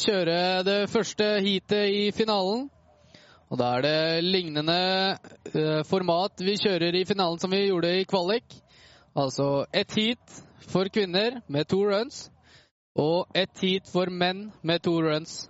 kjøre 0.00 0.62
det 0.66 0.78
første 0.92 1.26
heatet 1.44 1.92
i 1.94 2.04
finalen. 2.14 2.68
Og 3.52 3.60
da 3.60 3.70
er 3.76 3.84
det 3.84 4.24
lignende 4.24 4.76
eh, 5.52 5.82
format 5.86 6.42
vi 6.42 6.56
kjører 6.58 6.96
i 6.96 7.04
finalen 7.06 7.38
som 7.38 7.52
vi 7.52 7.66
gjorde 7.66 7.92
i 8.00 8.06
kvalik. 8.08 8.56
Altså 9.14 9.66
ett 9.72 9.94
heat 9.94 10.40
for 10.66 10.90
kvinner 10.90 11.40
med 11.46 11.68
to 11.70 11.84
runs, 11.86 12.30
og 12.98 13.30
ett 13.34 13.58
heat 13.62 13.90
for 13.92 14.10
menn 14.10 14.48
med 14.62 14.82
to 14.82 14.96
runs. 15.02 15.44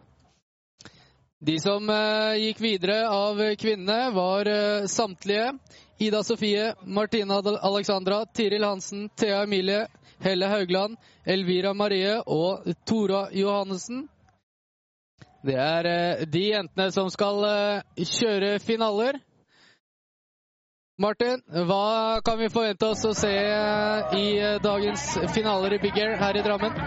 De 1.44 1.58
som 1.60 1.88
eh, 1.90 2.36
gikk 2.44 2.60
videre 2.64 3.02
av 3.08 3.40
kvinnene, 3.60 4.12
var 4.16 4.48
eh, 4.48 4.86
samtlige 4.88 5.52
Ida 5.98 6.22
Sofie, 6.24 6.74
Martina 6.84 7.40
Alexandra, 7.62 8.24
Tiril 8.26 8.64
Hansen, 8.64 9.08
Thea 9.16 9.42
Emilie, 9.42 9.86
Helle 10.18 10.46
Haugland, 10.46 10.96
Elvira 11.24 11.74
Marie 11.74 12.18
og 12.26 12.64
Tora 12.86 13.28
Johannessen. 13.32 14.08
Det 15.44 15.56
er 15.60 15.84
eh, 15.84 16.24
de 16.24 16.42
jentene 16.54 16.88
som 16.94 17.10
skal 17.12 17.42
eh, 17.44 18.04
kjøre 18.08 18.56
finaler. 18.64 19.18
Martin, 20.96 21.42
hva 21.68 22.20
kan 22.24 22.38
vi 22.38 22.48
forvente 22.48 22.88
oss 22.88 23.02
å 23.04 23.12
se 23.18 23.32
eh, 23.34 24.14
i 24.16 24.26
dagens 24.64 25.04
finaler 25.34 25.76
i 25.76 25.80
Big 25.82 25.98
Air 26.00 26.16
her 26.16 26.38
i 26.40 26.44
Drammen? 26.46 26.78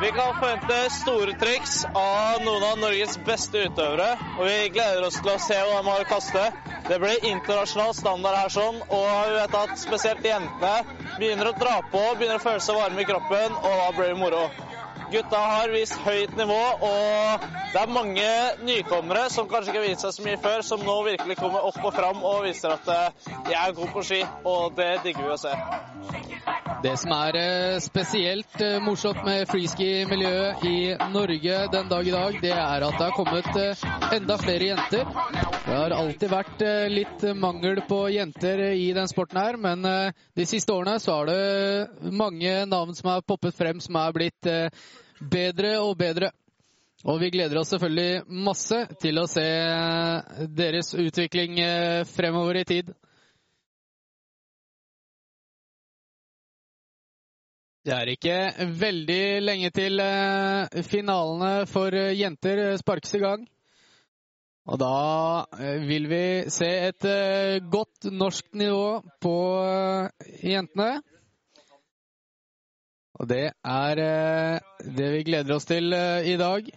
Vi 0.00 0.08
kan 0.16 0.32
forvente 0.38 0.78
store 0.94 1.34
triks 1.36 1.82
av 1.90 2.40
noen 2.46 2.64
av 2.64 2.80
Norges 2.80 3.18
beste 3.26 3.66
utøvere. 3.66 4.14
Og 4.38 4.48
vi 4.48 4.72
gleder 4.72 5.04
oss 5.10 5.20
til 5.20 5.34
å 5.34 5.36
se 5.44 5.60
hva 5.60 5.82
de 5.82 5.90
har 5.90 6.06
å 6.06 6.08
kaste. 6.08 6.46
Det 6.88 6.96
blir 7.02 7.28
internasjonal 7.34 7.92
standard 7.98 8.40
her 8.40 8.56
sånn, 8.56 8.80
og 8.88 9.04
vi 9.28 9.36
vet 9.36 9.60
at 9.60 9.76
spesielt 9.84 10.24
jentene 10.24 11.12
begynner 11.18 11.52
å 11.52 11.54
dra 11.60 11.76
på, 11.92 12.08
begynner 12.16 12.40
å 12.40 12.46
føle 12.48 12.64
seg 12.64 12.80
varme 12.80 13.04
i 13.04 13.08
kroppen, 13.12 13.60
og 13.60 13.80
da 13.84 13.92
blir 14.00 14.14
det 14.14 14.20
moro. 14.24 14.69
Gutta 15.10 15.38
har 15.38 15.72
vist 15.74 15.96
høyt 16.04 16.36
nivå, 16.38 16.58
og 16.86 17.46
det 17.72 17.80
er 17.80 17.90
mange 17.90 18.26
nykommere 18.62 19.24
som 19.34 19.48
kanskje 19.50 19.72
ikke 19.72 19.80
har 19.80 19.88
vist 19.88 20.04
seg 20.04 20.12
så 20.14 20.22
mye 20.26 20.38
før, 20.42 20.62
som 20.66 20.84
nå 20.86 20.94
virkelig 21.08 21.36
kommer 21.40 21.66
opp 21.66 21.80
og 21.82 21.96
fram 21.96 22.22
og 22.22 22.44
viser 22.46 22.76
at 22.76 22.90
eh, 22.94 23.32
de 23.48 23.56
er 23.58 23.74
gode 23.74 23.90
på 23.96 24.04
ski, 24.06 24.20
og 24.46 24.76
det 24.78 24.88
digger 25.02 25.26
vi 25.26 25.32
å 25.34 25.40
se. 25.40 25.54
Det 26.86 26.94
som 27.02 27.14
er 27.16 27.38
eh, 27.40 27.80
spesielt 27.82 28.54
eh, 28.62 28.78
morsomt 28.82 29.24
med 29.26 29.50
freeski-miljøet 29.50 30.62
i 30.70 30.76
Norge 31.10 31.58
den 31.74 31.90
dag 31.90 32.06
i 32.06 32.14
dag, 32.14 32.38
det 32.46 32.54
er 32.54 32.86
at 32.86 32.96
det 32.98 33.08
har 33.08 33.18
kommet 33.18 34.14
enda 34.14 34.38
flere 34.46 34.70
jenter. 34.70 35.10
Det 35.66 35.76
har 35.76 35.98
alltid 35.98 36.30
vært 36.30 36.66
litt 36.90 37.26
mangel 37.38 37.82
på 37.90 38.00
jenter 38.14 38.64
i 38.72 38.88
den 38.94 39.10
sporten 39.10 39.42
her, 39.42 39.58
men 39.58 39.82
de 39.82 40.46
siste 40.48 40.74
årene 40.74 40.98
så 41.02 41.20
har 41.20 41.30
det 41.30 42.10
mange 42.14 42.56
navn 42.70 42.94
som 42.98 43.12
har 43.12 43.26
poppet 43.26 43.54
frem 43.58 43.82
som 43.82 43.98
er 44.00 44.14
blitt 44.16 44.50
bedre 45.20 45.76
og 45.82 45.96
bedre. 46.00 46.30
Og 47.08 47.16
vi 47.22 47.30
gleder 47.32 47.56
oss 47.56 47.70
selvfølgelig 47.72 48.40
masse 48.44 48.78
til 49.00 49.20
å 49.22 49.28
se 49.30 49.44
deres 50.52 50.92
utvikling 50.92 51.56
eh, 51.64 52.02
fremover 52.04 52.60
i 52.60 52.64
tid. 52.68 52.90
Det 57.80 57.94
er 57.96 58.10
ikke 58.12 58.36
veldig 58.82 59.22
lenge 59.40 59.70
til 59.72 60.02
eh, 60.04 60.82
finalene 60.84 61.64
for 61.70 61.96
jenter 61.96 62.76
sparkes 62.82 63.16
i 63.16 63.22
gang. 63.24 63.48
Og 64.68 64.76
da 64.82 64.92
eh, 65.56 65.80
vil 65.88 66.10
vi 66.10 66.24
se 66.52 66.68
et 66.90 67.08
godt 67.72 68.10
norsk 68.12 68.52
nivå 68.60 69.00
på 69.24 69.38
jentene. 70.44 70.98
Og 73.20 73.28
det 73.28 73.50
er 73.52 74.00
eh, 74.00 74.84
det 74.96 75.08
vi 75.12 75.24
gleder 75.28 75.52
oss 75.58 75.66
til 75.68 75.92
eh, 75.92 76.30
i 76.32 76.38
dag. 76.40 76.70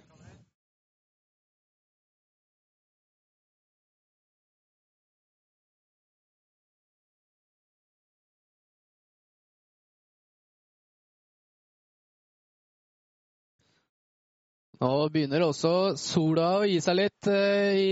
Nå 14.83 14.91
begynner 15.07 15.45
også 15.47 15.95
sola 15.95 16.57
å 16.57 16.65
gi 16.67 16.81
seg 16.83 16.99
litt 16.99 17.31
eh, 17.31 17.79
i 17.79 17.91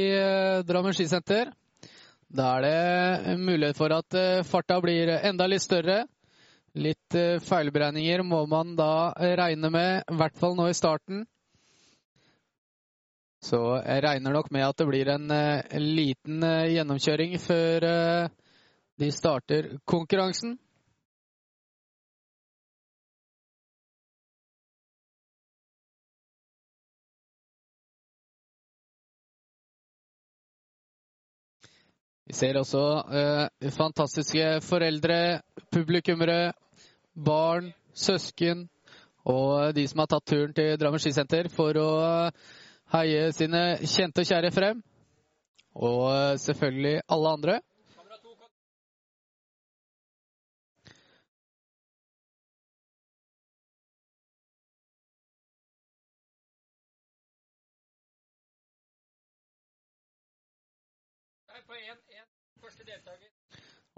Drammen 0.67 0.91
skisenter. 0.97 1.55
Da 2.27 2.57
er 2.57 2.65
det 2.67 3.37
mulighet 3.39 3.79
for 3.79 3.95
at 3.95 4.15
farta 4.47 4.83
blir 4.83 5.19
enda 5.21 5.47
litt 5.47 5.63
større. 5.63 6.03
Litt 6.79 7.15
eh, 7.19 7.41
feilberegninger 7.43 8.21
må 8.23 8.45
man 8.47 8.77
da 8.79 9.11
regne 9.35 9.71
med, 9.73 10.05
i 10.07 10.15
hvert 10.15 10.37
fall 10.39 10.55
nå 10.55 10.69
i 10.71 10.75
starten. 10.77 11.25
Så 13.43 13.59
jeg 13.81 14.03
regner 14.05 14.31
nok 14.37 14.51
med 14.55 14.63
at 14.69 14.77
det 14.79 14.87
blir 14.87 15.09
en, 15.11 15.25
eh, 15.35 15.79
liten 15.81 16.43
eh, 16.47 16.71
gjennomkjøring 16.77 17.35
før 17.43 17.87
de 19.01 19.09
starter 19.11 19.73
konkurransen. 19.83 20.55
Vi 32.31 32.35
ser 32.37 32.55
også 32.55 32.81
eh, 33.11 33.71
fantastiske 33.75 34.61
foreldre, 34.63 35.41
publikummere, 35.67 36.53
barn, 37.25 37.73
søsken 37.91 38.69
og 39.27 39.75
de 39.75 39.83
som 39.91 39.99
har 39.99 40.07
tatt 40.13 40.29
turen 40.31 40.53
til 40.55 40.77
Drammen 40.79 41.01
skisenter 41.03 41.49
for 41.51 41.75
å 41.75 41.89
heie 42.95 43.25
sine 43.35 43.65
kjente 43.83 44.23
og 44.23 44.29
kjære 44.29 44.53
frem. 44.55 44.79
Og 45.75 46.39
selvfølgelig 46.39 47.01
alle 47.11 47.35
andre. 47.35 47.57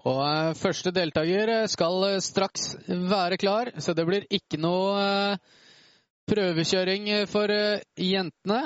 Og 0.09 0.19
eh, 0.27 0.53
første 0.59 0.91
deltaker 0.91 1.51
eh, 1.53 1.65
skal 1.71 2.07
eh, 2.09 2.21
straks 2.23 2.73
være 2.87 3.39
klar, 3.39 3.71
så 3.79 3.95
det 3.95 4.05
blir 4.07 4.25
ikke 4.27 4.59
noe 4.59 5.37
prøvekjøring 6.27 7.07
for 7.31 7.51
jentene. 7.99 8.59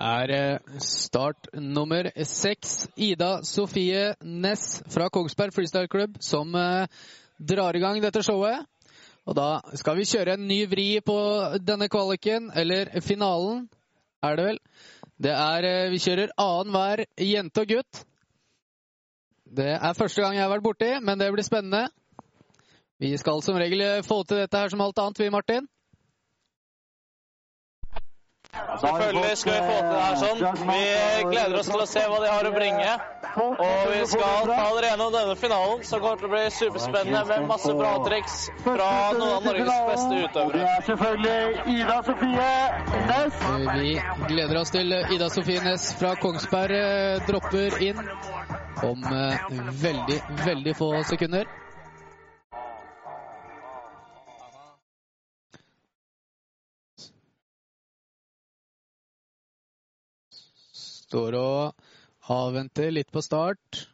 Er 0.00 0.30
eh, 0.30 0.78
start 0.82 1.48
nummer 1.54 2.10
seks. 2.24 2.88
Ida 2.96 3.42
Sofie 3.44 4.14
Næss 4.22 4.82
fra 4.90 5.08
Kongsberg 5.08 5.54
Freestyle 5.54 6.08
som 6.20 6.54
eh, 6.54 6.86
drar 7.38 7.76
i 7.76 7.80
gang 7.80 8.02
dette 8.02 8.22
showet. 8.22 8.66
Og 9.24 9.36
da 9.36 9.60
skal 9.74 9.96
vi 9.96 10.04
kjøre 10.04 10.34
en 10.34 10.48
ny 10.48 10.66
vri 10.68 11.00
på 11.00 11.16
denne 11.64 11.88
kvaliken, 11.88 12.50
eller 12.54 12.90
finalen, 13.00 13.68
er 14.22 14.36
det 14.36 14.44
vel. 14.44 14.58
Det 15.16 15.32
er 15.32 15.64
eh, 15.64 15.90
Vi 15.90 15.98
kjører 15.98 16.34
annenhver 16.36 17.04
jente 17.18 17.60
og 17.60 17.68
gutt. 17.68 18.04
Det 19.54 19.70
er 19.78 19.94
første 19.94 20.20
gang 20.20 20.34
jeg 20.34 20.42
har 20.42 20.50
vært 20.50 20.66
borti, 20.66 20.90
men 21.00 21.18
det 21.18 21.30
blir 21.32 21.46
spennende. 21.46 21.88
Vi 22.98 23.16
skal 23.18 23.42
som 23.42 23.56
regel 23.56 24.02
få 24.02 24.22
til 24.24 24.42
dette 24.42 24.58
her 24.58 24.68
som 24.68 24.80
alt 24.80 24.98
annet, 24.98 25.20
vi, 25.20 25.30
Martin. 25.30 25.68
Selvfølgelig 28.80 29.36
skal 29.38 29.52
vi 29.52 29.60
få 29.68 29.76
til 29.80 29.90
det 29.90 30.02
her 30.04 30.16
sånn. 30.20 30.62
Vi 30.68 30.80
gleder 31.30 31.58
oss 31.58 31.68
til 31.70 31.82
å 31.82 31.86
se 31.88 32.02
hva 32.10 32.18
de 32.22 32.30
har 32.30 32.48
å 32.48 32.52
bringe. 32.54 32.92
Og 33.34 33.88
vi 33.90 34.00
skal 34.10 34.46
ta 34.50 34.58
dere 34.76 34.90
gjennom 34.92 35.12
denne 35.14 35.36
finalen, 35.40 35.82
som 35.88 36.02
kommer 36.02 36.20
til 36.20 36.28
å 36.28 36.32
bli 36.34 36.42
superspennende 36.54 37.22
med 37.30 37.48
masse 37.50 37.74
bra 37.78 37.92
triks 38.06 38.36
fra 38.64 38.90
noen 39.16 39.32
av 39.38 39.48
Norges 39.48 39.80
beste 39.90 40.20
utøvere. 40.26 40.60
Det 40.60 40.68
er 40.74 40.86
selvfølgelig 40.90 41.78
Ida 41.78 41.98
Sofie 42.10 42.52
Næss. 43.10 43.42
Vi 43.74 43.96
gleder 44.30 44.62
oss 44.62 44.74
til 44.74 44.96
Ida 45.16 45.30
Sofie 45.34 45.64
Næss 45.64 45.90
fra 45.98 46.14
Kongsberg 46.22 46.78
eh, 46.78 47.18
dropper 47.26 47.78
inn 47.88 48.00
om 48.84 49.04
eh, 49.18 49.52
veldig, 49.82 50.22
veldig 50.44 50.78
få 50.78 50.94
sekunder. 51.10 51.50
Står 61.04 61.36
og 61.36 62.32
avventer 62.32 62.92
litt 62.94 63.12
på 63.12 63.22
start. 63.24 63.84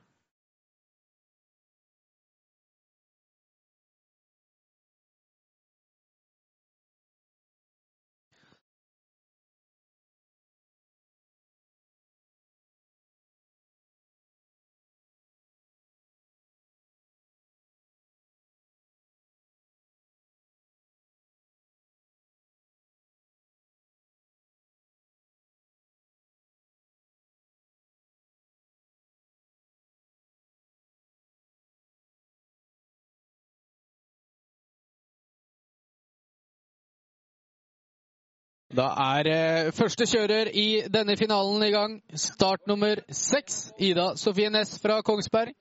Da 38.70 38.87
er 39.02 39.26
eh, 39.26 39.72
første 39.75 40.06
kjører 40.06 40.52
i 40.55 40.82
denne 40.94 41.17
finalen 41.19 41.62
i 41.67 41.72
gang. 41.75 41.96
Start 42.14 42.69
nummer 42.70 43.00
seks. 43.11 43.72
Ida 43.82 44.12
Sofie 44.17 44.50
Næss 44.50 44.76
fra 44.82 45.00
Kongsberg. 45.02 45.56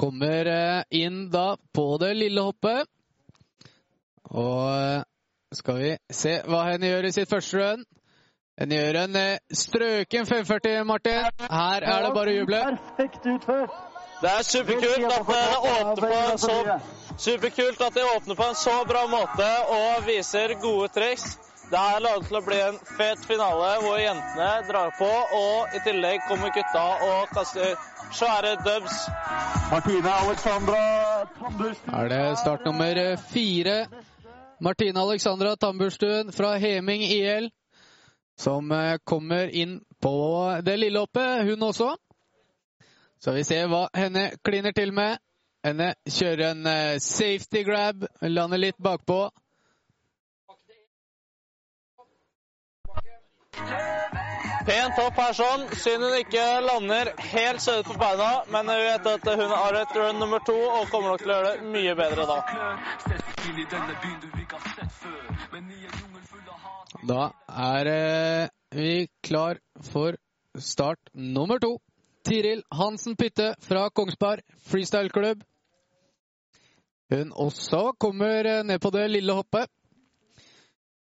Kommer 0.00 0.48
eh, 0.48 0.82
inn 0.96 1.26
da 1.28 1.58
på 1.74 1.98
det 2.00 2.14
lille 2.16 2.40
hoppet. 2.46 2.88
Og 4.32 4.64
eh, 4.72 5.02
skal 5.52 5.80
vi 5.82 5.90
se 6.08 6.38
hva 6.48 6.62
henne 6.70 6.88
gjør 6.88 7.08
i 7.08 7.12
sitt 7.18 7.28
første 7.28 7.60
run. 7.60 7.84
Hun 8.58 8.72
gjør 8.72 8.98
en 9.02 9.18
eh, 9.20 9.40
strøken 9.52 10.26
540, 10.26 10.86
Martin. 10.88 11.28
Her 11.52 11.84
er 11.84 12.06
det 12.06 12.14
bare 12.16 12.32
å 12.32 12.38
juble. 12.38 12.62
Perfekt 12.70 13.28
utført. 13.34 13.76
Det 14.22 14.30
er 14.32 14.42
superkult 14.42 15.12
at 15.14 15.28
det 15.28 15.44
åpner 15.58 16.00
på 16.00 16.08
en 16.16 16.40
så 16.42 16.56
Superkult 17.18 17.80
at 17.82 17.94
det 17.94 18.06
åpner 18.16 18.34
på 18.38 18.46
en 18.48 18.56
så 18.58 18.74
bra 18.88 19.04
måte 19.10 19.46
og 19.74 20.06
viser 20.06 20.56
gode 20.62 20.88
triks. 20.94 21.36
Det 21.70 21.78
her 21.78 21.98
lager 22.00 22.22
til 22.24 22.36
å 22.38 22.40
bli 22.46 22.58
en 22.64 22.76
fet 22.96 23.24
finale 23.28 23.66
hvor 23.82 23.98
jentene 24.00 24.48
drar 24.70 24.92
på, 24.96 25.08
og 25.38 25.74
i 25.76 25.80
tillegg 25.84 26.22
kommer 26.24 26.48
gutta 26.54 26.84
og 27.04 27.34
kaster 27.34 27.74
svære 28.16 28.54
dubs. 28.64 28.94
Martine 29.68 30.14
Alexandra 30.22 30.78
Tambursten. 31.36 31.94
Er 31.94 32.08
det 32.08 32.38
start 32.40 32.64
nummer 32.64 33.00
fire. 33.34 33.74
Martine 34.64 35.00
Alexandra 35.00 35.56
Tamburstuen 35.56 36.32
fra 36.32 36.54
Heming 36.56 37.04
IL. 37.04 37.50
Som 38.38 38.72
eh, 38.72 38.96
kommer 39.04 39.52
inn 39.52 39.80
på 40.00 40.14
det 40.64 40.76
lille 40.78 41.02
hoppet, 41.04 41.44
hun 41.50 41.62
også. 41.62 41.90
Så 43.20 43.34
vi 43.34 43.42
ser 43.44 43.66
hva 43.68 43.88
henne 43.98 44.30
kliner 44.44 44.72
til 44.72 44.94
med. 44.94 45.18
Henne 45.66 45.90
kjører 46.06 46.54
en 46.54 46.66
eh, 46.70 46.96
safety 47.02 47.64
grab, 47.66 48.06
lander 48.22 48.62
litt 48.62 48.80
bakpå. 48.80 49.26
Pent 54.68 54.98
opp 55.00 55.16
her 55.16 55.32
sånn. 55.32 55.62
Synd 55.80 56.04
hun 56.04 56.14
ikke 56.18 56.44
lander 56.60 57.10
helt 57.30 57.62
sødet 57.64 57.86
på 57.88 57.94
beina, 58.00 58.28
men 58.52 58.68
vi 58.68 58.84
vet 58.84 59.06
at 59.14 59.28
hun 59.40 59.52
har 59.54 59.78
et 59.80 59.94
run 59.96 60.18
nummer 60.20 60.42
to 60.44 60.56
og 60.58 60.90
kommer 60.92 61.14
nok 61.14 61.22
til 61.22 61.32
å 61.32 61.38
gjøre 61.38 61.52
det 61.54 61.70
mye 61.72 61.94
bedre 61.96 62.26
da. 62.28 62.38
Da 67.08 67.22
er 67.72 67.92
eh, 67.94 68.48
vi 68.76 69.08
klar 69.24 69.62
for 69.88 70.20
start 70.60 71.00
nummer 71.14 71.58
to. 71.64 71.78
Tiril 72.28 72.60
Hansen 72.74 73.16
Pytte 73.16 73.54
fra 73.64 73.88
Kongsberg 73.88 74.44
freestyle-klubb. 74.68 75.40
Hun 77.08 77.32
også 77.32 77.94
kommer 77.96 78.44
eh, 78.44 78.64
ned 78.68 78.84
på 78.84 78.92
det 78.92 79.08
lille 79.14 79.32
hoppet. 79.32 79.72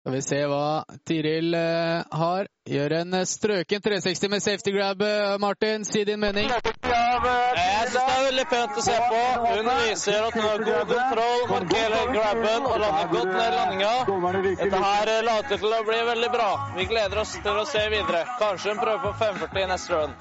Skal 0.05 0.13
vi 0.13 0.23
se 0.23 0.39
hva 0.45 0.85
Tiril 1.09 1.55
eh, 1.57 2.03
har. 2.13 2.49
Gjør 2.69 2.93
en 2.99 3.15
eh, 3.17 3.23
strøken 3.25 3.81
360 3.81 4.29
med 4.35 4.43
safety 4.45 4.75
grab, 4.75 5.01
eh, 5.01 5.39
Martin. 5.41 5.87
Si 5.89 6.03
din 6.05 6.21
mening. 6.21 6.51
Jeg 6.51 6.61
syns 6.61 7.95
det 7.95 8.03
er 8.03 8.27
veldig 8.27 8.45
pent 8.51 8.83
å 8.83 8.85
se 8.85 8.99
på. 9.15 9.23
Hun 9.47 9.71
viser 9.79 10.27
at 10.27 10.37
hun 10.37 10.45
har 10.45 10.67
god 10.69 10.93
kontroll, 10.93 11.47
markerer 11.55 12.13
grabben 12.19 12.69
og 12.69 12.77
lander 12.85 13.09
godt 13.15 13.33
ned 13.33 13.57
landinga. 13.57 14.53
Dette 14.61 14.85
her 14.85 15.15
later 15.31 15.65
til 15.65 15.73
å 15.79 15.81
bli 15.89 16.05
veldig 16.13 16.33
bra. 16.37 16.53
Vi 16.77 16.89
gleder 16.93 17.25
oss 17.25 17.35
til 17.49 17.65
å 17.65 17.67
se 17.73 17.89
videre. 17.97 18.23
Kanskje 18.45 18.77
hun 18.77 18.85
prøver 18.85 19.03
på 19.09 19.17
540 19.25 19.65
i 19.65 19.67
neste 19.73 19.97
run. 19.97 20.17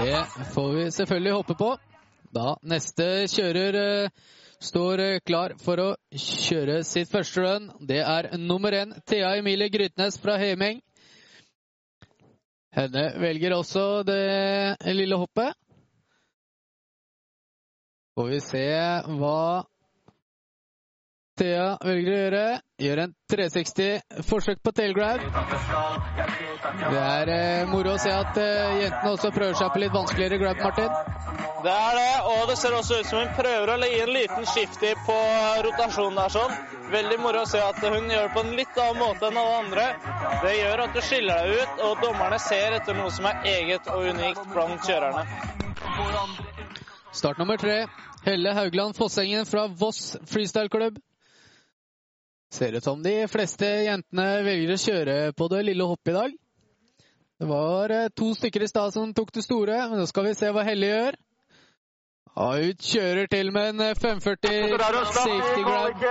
Det 0.00 0.18
får 0.56 0.74
vi 0.80 0.90
selvfølgelig 0.96 1.38
håpe 1.42 1.60
på. 1.60 1.74
Da 2.40 2.56
neste 2.64 3.12
kjører 3.28 3.82
står 4.60 5.00
eh, 5.00 5.20
klar 5.24 5.54
for 5.60 5.80
å 5.80 5.88
kjøre 6.12 6.82
sitt 6.86 7.10
første 7.10 7.42
run. 7.44 7.70
Det 7.80 8.02
er 8.04 8.30
nummer 8.38 8.74
én, 8.76 8.94
Thea 9.08 9.34
Emilie 9.40 9.70
Grytnes 9.72 10.20
fra 10.20 10.36
Heming. 10.40 10.82
Henne 12.76 13.08
velger 13.18 13.56
også 13.56 14.04
det 14.06 14.94
lille 14.94 15.18
hoppet. 15.18 15.56
Får 18.14 18.28
vi 18.30 18.40
se 18.44 18.66
hva 19.18 19.64
Thea 21.40 21.78
velger 21.80 22.12
å 22.12 22.18
gjøre. 22.18 22.42
Gjør 22.84 23.00
en 23.04 23.12
360 23.32 24.24
forsøk 24.28 24.58
på 24.64 24.72
tailgrab. 24.76 25.22
Det 26.80 27.00
er 27.00 27.32
eh, 27.32 27.68
moro 27.70 27.94
å 27.94 28.00
se 28.00 28.12
at 28.12 28.36
eh, 28.40 28.82
jentene 28.82 29.14
også 29.14 29.30
prøver 29.32 29.56
seg 29.56 29.72
på 29.72 29.80
litt 29.80 29.94
vanskeligere 29.94 30.40
grab, 30.42 30.60
Martin. 30.60 30.92
Det 31.64 31.72
er 31.72 31.96
det, 31.96 32.12
og 32.32 32.42
det 32.48 32.56
ser 32.60 32.76
også 32.76 33.00
ut 33.00 33.08
som 33.08 33.22
hun 33.22 33.32
prøver 33.36 33.72
å 33.72 33.78
legge 33.80 34.04
en 34.04 34.12
liten 34.16 34.46
skifty 34.48 34.92
på 35.06 35.16
rotasjonen 35.66 36.20
der 36.20 36.36
sånn. 36.36 36.54
Veldig 36.92 37.18
moro 37.22 37.42
å 37.44 37.48
se 37.48 37.60
at 37.64 37.80
hun 37.84 38.08
gjør 38.10 38.28
det 38.28 38.34
på 38.36 38.44
en 38.44 38.54
litt 38.60 38.80
annen 38.84 39.00
måte 39.00 39.28
enn 39.28 39.40
alle 39.40 39.58
andre. 39.64 39.88
Det 40.44 40.54
gjør 40.56 40.84
at 40.86 40.96
du 40.96 41.02
skiller 41.04 41.44
deg 41.44 41.60
ut, 41.60 41.84
og 41.88 42.04
dommerne 42.04 42.40
ser 42.42 42.76
etter 42.80 42.96
noe 43.00 43.12
som 43.16 43.28
er 43.30 43.44
eget 43.56 43.92
og 43.92 44.08
unikt 44.12 44.48
blant 44.52 44.88
kjørerne. 44.88 45.24
Start 47.16 47.40
nummer 47.40 47.60
tre. 47.60 47.84
Helle 48.24 48.52
Haugland 48.56 48.96
Fossengen 48.96 49.48
fra 49.48 49.68
Voss 49.68 50.18
freestyle-klubb. 50.28 51.00
Ser 52.50 52.72
ut 52.72 52.84
som 52.84 53.02
de 53.02 53.14
fleste 53.30 53.66
jentene 53.86 54.28
velger 54.42 54.74
å 54.74 54.82
kjøre 54.84 55.16
på 55.38 55.46
det 55.52 55.64
lille 55.68 55.86
hoppet 55.86 56.10
i 56.10 56.16
dag. 56.16 56.38
Det 57.40 57.48
var 57.48 57.92
eh, 57.94 58.08
to 58.12 58.34
stykker 58.34 58.66
i 58.66 58.68
stad 58.68 58.92
som 58.92 59.14
tok 59.14 59.30
det 59.32 59.44
store, 59.46 59.76
men 59.88 60.02
nå 60.02 60.06
skal 60.10 60.26
vi 60.26 60.36
se 60.36 60.50
hva 60.52 60.64
Helle 60.66 60.90
gjør. 60.90 61.20
Ja, 62.36 62.48
hun 62.56 62.82
kjører 62.82 63.26
til 63.30 63.52
med 63.54 63.68
en 63.70 63.80
eh, 63.86 63.94
540 64.02 64.76
safety 65.14 65.62
grab. 65.62 66.04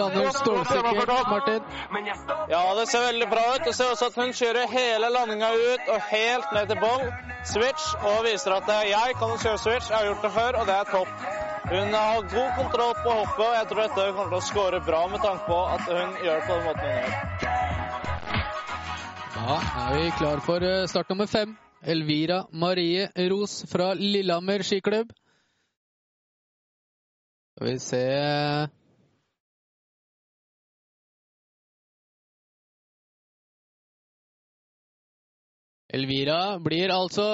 Lander 0.00 0.30
stålsikkert, 0.34 1.14
Martin. 1.30 1.62
Ja, 2.50 2.64
det 2.80 2.88
ser 2.88 3.06
veldig 3.06 3.28
bra 3.30 3.44
ut. 3.54 3.64
Det 3.68 3.74
ser 3.76 3.92
også 3.92 4.10
at 4.10 4.18
hun 4.18 4.32
kjører 4.32 4.68
hele 4.72 5.12
landinga 5.14 5.52
ut 5.52 5.94
og 5.94 6.00
helt 6.10 6.52
ned 6.56 6.66
til 6.72 6.80
boll. 6.80 7.08
Switch, 7.54 7.94
og 8.08 8.24
viser 8.30 8.56
at 8.56 8.72
eh, 8.76 8.86
jeg 8.96 9.18
kan 9.20 9.36
kjøre 9.36 9.58
switch. 9.66 9.90
Jeg 9.90 9.98
har 9.98 10.06
gjort 10.10 10.24
det 10.28 10.32
før, 10.40 10.60
og 10.60 10.66
det 10.66 10.80
er 10.80 10.94
topp. 10.96 11.53
Hun 11.70 11.94
har 11.94 12.20
god 12.22 12.50
kontroll 12.58 12.94
på 13.02 13.12
hoppet, 13.18 13.44
og 13.44 13.54
jeg 13.56 13.68
tror 13.70 13.78
dette 13.80 14.02
kommer 14.12 14.32
til 14.32 14.36
å 14.36 14.44
score 14.44 14.80
bra 14.84 14.98
med 15.08 15.22
tanke 15.24 15.46
på 15.48 15.60
at 15.72 15.86
hun 15.88 16.10
gjør 16.20 16.36
det 16.36 16.44
på 16.44 16.56
den 16.58 16.66
måten 16.66 16.90
hun 16.90 16.98
gjør. 16.98 17.14
Da 19.34 19.56
er 19.84 19.94
vi 19.96 20.10
klar 20.18 20.42
for 20.44 20.66
eh, 20.68 20.84
start 20.92 21.08
nummer 21.14 21.30
fem. 21.30 21.56
Elvira 21.94 22.42
Marie 22.52 23.08
Ros 23.32 23.62
fra 23.72 23.94
Lillehammer 23.96 24.64
skiklubb. 24.64 25.16
Skal 27.54 27.70
vi 27.70 27.78
se 27.80 28.04
Elvira 35.94 36.58
blir 36.58 36.92
altså 36.92 37.26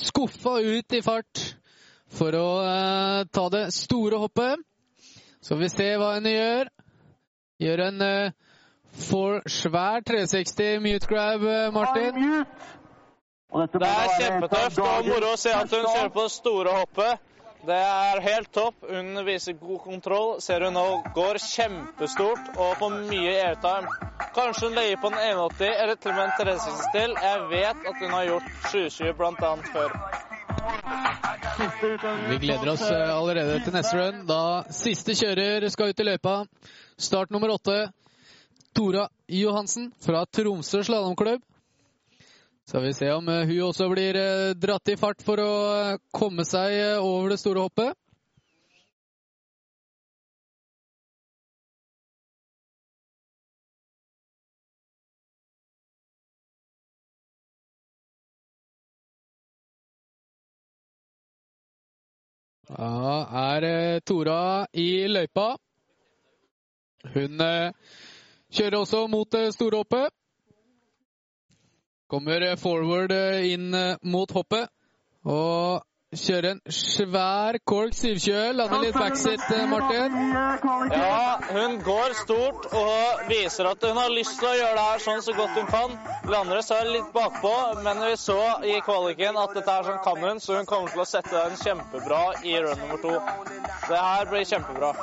skuffa 0.00 0.60
ut 0.62 0.94
i 0.94 1.02
fart 1.02 1.57
for 2.14 2.34
å 2.34 2.48
eh, 2.64 3.22
ta 3.32 3.48
det 3.52 3.68
store 3.76 4.20
hoppet. 4.24 4.64
Så 5.40 5.56
vi 5.56 5.68
se 5.72 5.88
hva 6.00 6.14
hun 6.16 6.28
gjør. 6.28 6.70
Gjør 7.62 7.84
en 7.88 8.04
eh, 8.04 8.36
for 9.08 9.42
svær 9.50 10.02
360 10.06 10.82
mute 10.82 11.08
grab, 11.10 11.44
eh, 11.44 11.70
Martin. 11.74 12.44
Det 13.48 13.88
er 13.88 14.12
kjempetøft 14.20 14.78
og 14.84 15.08
moro 15.08 15.32
å 15.32 15.40
se 15.40 15.54
at 15.56 15.72
hun 15.72 15.86
kjører 15.86 16.12
på 16.12 16.26
det 16.26 16.34
store 16.34 16.76
hoppet. 16.82 17.24
Det 17.66 17.74
er 17.74 18.20
helt 18.22 18.52
topp. 18.54 18.84
Hun 18.86 19.24
viser 19.26 19.56
god 19.58 19.80
kontroll. 19.82 20.36
Ser 20.40 20.64
hun 20.64 20.76
nå 20.76 20.84
går 21.16 21.40
kjempestort 21.42 22.52
og 22.54 22.76
får 22.78 22.94
mye 23.08 23.34
airtime. 23.48 23.90
Kanskje 24.36 24.68
hun 24.68 24.78
leier 24.78 25.00
på 25.02 25.10
en 25.10 25.18
180 25.18 25.72
eller 25.72 25.98
til 25.98 26.12
og 26.12 26.20
med 26.20 26.24
en 26.28 26.36
360 26.38 26.92
til. 26.94 27.16
Jeg 27.26 27.48
vet 27.50 27.90
at 27.90 28.00
hun 28.04 28.14
har 28.14 28.28
gjort 28.30 28.52
720 28.70 29.14
bl.a. 29.18 29.54
før. 29.72 29.96
Vi 32.28 32.38
gleder 32.38 32.68
oss 32.68 32.82
eh, 32.90 33.16
allerede 33.16 33.58
til 33.64 33.74
neste 33.74 33.98
run, 33.98 34.22
da 34.28 34.40
siste 34.74 35.14
kjører 35.18 35.66
skal 35.72 35.92
ut 35.92 36.00
i 36.02 36.06
løypa. 36.06 36.34
Start 36.98 37.32
nummer 37.34 37.52
åtte. 37.54 37.88
Tora 38.76 39.08
Johansen 39.32 39.90
fra 40.04 40.24
Tromsø 40.30 40.82
slalåmklubb. 40.86 41.42
Skal 42.68 42.84
vi 42.84 42.92
se 42.92 43.10
om 43.14 43.28
eh, 43.32 43.46
hun 43.48 43.70
også 43.70 43.88
blir 43.90 44.18
eh, 44.20 44.54
dratt 44.54 44.92
i 44.92 44.98
fart 45.00 45.24
for 45.24 45.40
å 45.42 45.52
komme 46.14 46.46
seg 46.46 47.00
over 47.00 47.34
det 47.34 47.40
store 47.42 47.66
hoppet. 47.66 47.96
Da 62.68 63.24
er 63.56 63.64
eh, 63.64 64.00
Tora 64.04 64.66
i 64.76 65.06
løypa. 65.08 65.54
Hun 67.14 67.40
eh, 67.40 67.72
kjører 68.52 68.76
også 68.82 69.06
mot 69.08 69.30
det 69.32 69.54
store. 69.54 70.10
Kommer 72.12 72.44
forward 72.60 73.12
eh, 73.16 73.54
inn 73.54 73.72
eh, 73.74 73.96
mot 74.02 74.32
hoppet. 74.36 74.68
Og 75.24 75.80
kjøre 76.16 76.50
en 76.54 76.60
svær 76.72 77.58
Cork 77.68 77.96
syvkjøl. 77.96 78.56
Lander 78.56 78.80
litt 78.80 78.96
backseat, 78.96 79.44
Martin. 79.68 80.14
Ja, 80.92 81.36
hun 81.50 81.80
går 81.84 82.14
stort 82.22 82.68
og 82.72 83.26
viser 83.28 83.68
at 83.68 83.84
hun 83.84 83.96
har 84.00 84.08
lyst 84.12 84.38
til 84.40 84.48
å 84.48 84.54
gjøre 84.56 84.76
det 84.78 84.86
her 84.86 85.02
sånn 85.04 85.24
så 85.26 85.34
godt 85.36 85.58
hun 85.58 85.68
kan. 85.72 85.96
Lander 86.32 86.62
så 86.64 86.80
litt 86.88 87.10
bakpå, 87.12 87.54
men 87.84 88.00
vi 88.06 88.14
så 88.20 88.38
i 88.64 88.78
kvaliken 88.84 89.36
at 89.40 89.52
dette 89.56 89.74
er 89.74 89.90
sånn 89.90 90.00
kan 90.06 90.24
hun, 90.24 90.40
så 90.40 90.60
hun 90.60 90.70
kommer 90.70 90.94
til 90.94 91.04
å 91.04 91.08
sette 91.08 91.34
den 91.34 91.60
kjempebra 91.60 92.22
i 92.44 92.56
run 92.64 92.80
nummer 92.84 93.04
to. 93.04 93.18
Det 93.88 94.00
her 94.06 94.32
blir 94.32 94.48
kjempebra. 94.48 94.94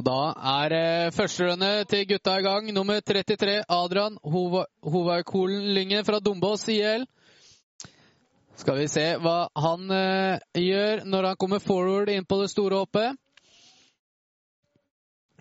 Og 0.00 0.04
da 0.06 0.20
er 0.64 0.72
eh, 0.72 1.12
førsterunnet 1.12 1.88
til 1.92 2.06
gutta 2.08 2.38
i 2.40 2.44
gang. 2.46 2.70
Nummer 2.72 3.02
33, 3.04 3.58
Adrian 3.68 4.14
Hova- 4.24 4.64
Håvardkolen 4.80 5.74
Lyngen 5.76 6.06
fra 6.08 6.22
Dombås 6.24 6.64
IL. 6.72 7.04
Skal 8.56 8.78
vi 8.80 8.86
se 8.88 9.04
hva 9.20 9.50
han 9.60 9.92
eh, 9.92 10.40
gjør 10.56 11.04
når 11.04 11.28
han 11.28 11.36
kommer 11.36 11.60
forward 11.60 12.08
inn 12.14 12.24
på 12.24 12.40
det 12.40 12.48
store 12.48 12.80
hoppet. 12.80 13.20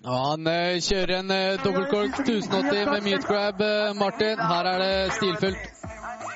Og 0.03 0.19
han 0.25 0.51
eh, 0.51 0.81
kjører 0.83 1.15
en 1.21 1.31
eh, 1.37 1.63
dobbeltkork 1.63 2.19
1080 2.25 2.91
med 2.91 3.07
mute 3.07 3.31
grab, 3.31 3.63
eh, 3.63 3.95
Martin. 3.95 4.43
Her 4.43 4.73
er 4.73 4.83
det 4.83 4.93
stilfullt. 5.21 5.71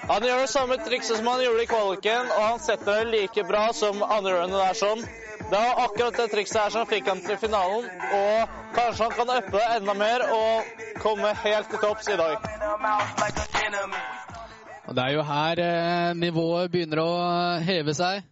Han 0.04 0.26
gjør 0.28 0.42
det 0.44 0.50
samme 0.52 0.76
trikset 0.84 1.16
som 1.18 1.28
han 1.32 1.42
gjorde 1.46 1.64
i 1.64 1.68
kvaliken, 1.72 2.32
og 2.36 2.42
han 2.44 2.58
setter 2.60 2.98
det 3.00 3.12
like 3.14 3.44
bra 3.48 3.70
som 3.76 4.02
andre 4.04 4.34
rundet 4.42 4.60
der 4.60 4.76
sånn. 4.76 5.04
Det 5.44 5.60
var 5.62 5.80
akkurat 5.86 6.18
det 6.20 6.26
trikset 6.34 6.60
her 6.60 6.74
som 6.74 6.90
fikk 6.90 7.08
han 7.08 7.22
til 7.24 7.40
finalen, 7.40 7.88
og 8.18 8.58
kanskje 8.76 9.08
han 9.08 9.16
kan 9.16 9.32
uppe 9.38 9.54
det 9.56 9.70
enda 9.78 9.96
mer 10.02 10.26
og 10.36 10.74
komme 11.00 11.32
helt 11.46 11.72
til 11.72 11.80
topps 11.86 12.12
i 12.12 12.18
dag. 12.20 12.50
Og 14.84 14.92
det 14.98 15.06
er 15.06 15.16
jo 15.16 15.24
her 15.30 15.64
eh, 15.64 16.12
nivået 16.20 16.72
begynner 16.74 17.00
å 17.00 17.14
heve 17.64 17.96
seg. 17.96 18.28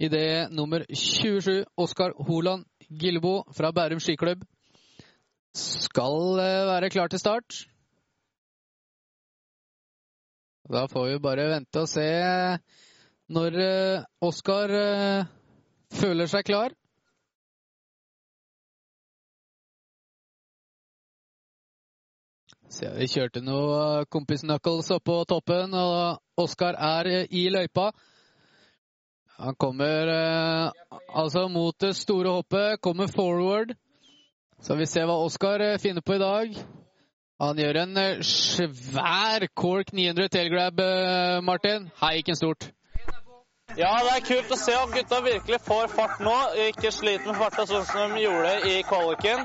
Idet 0.00 0.56
nummer 0.56 0.86
27, 0.88 1.66
Oskar 1.76 2.16
Holand 2.16 2.64
Gillebo 2.88 3.42
fra 3.52 3.74
Bærum 3.76 4.00
skiklubb, 4.00 4.40
skal 5.52 6.40
eh, 6.40 6.64
være 6.72 6.92
klar 6.96 7.12
til 7.12 7.20
start. 7.20 7.66
Da 10.68 10.88
får 10.88 11.06
vi 11.06 11.18
bare 11.20 11.44
vente 11.50 11.80
og 11.82 11.88
se 11.92 12.04
når 13.36 13.56
eh, 13.60 14.04
Oskar 14.24 14.70
eh, 14.72 15.26
føler 15.92 16.28
seg 16.30 16.46
klar. 16.48 16.72
Se, 22.72 22.88
vi 22.96 23.08
kjørte 23.12 23.42
noe 23.44 24.06
kompis 24.08 24.46
Knuckles 24.46 24.88
oppå 24.96 25.18
toppen, 25.28 25.76
og 25.76 26.40
Oskar 26.40 26.80
er 26.80 27.10
eh, 27.12 27.26
i 27.28 27.44
løypa. 27.52 27.90
Han 29.44 29.58
kommer 29.60 30.08
altså 31.10 31.48
mot 31.50 31.76
det 31.82 31.92
store 31.98 32.38
hoppet, 32.38 32.80
kommer 32.80 33.10
forward. 33.12 33.74
Så 34.62 34.78
vi 34.78 34.86
ser 34.88 35.10
hva 35.10 35.18
Oskar 35.26 35.66
finner 35.82 36.06
på 36.06 36.16
i 36.16 36.22
dag. 36.22 36.56
Han 37.44 37.60
gjør 37.60 37.80
en 37.82 37.98
eh, 38.00 38.22
svær 38.24 39.44
cork 39.52 39.92
900 39.92 40.30
tailgrab, 40.32 40.80
eh, 40.80 41.42
Martin. 41.44 41.90
Hei, 42.00 42.16
ikke 42.22 42.32
en 42.32 42.40
stort. 42.40 42.70
Ja, 43.74 43.90
det 44.06 44.12
er 44.14 44.22
kult 44.22 44.52
å 44.54 44.56
se 44.60 44.74
at 44.78 44.92
gutta 44.94 45.18
virkelig 45.24 45.58
får 45.66 45.88
fart 45.96 46.20
nå. 46.22 46.34
Ikke 46.68 46.92
sliter 46.94 47.26
med 47.32 47.40
farta 47.40 47.64
sånn 47.66 47.86
som 47.88 48.12
de 48.14 48.22
gjorde 48.22 48.52
i 48.70 48.76
kvaliken. 48.86 49.42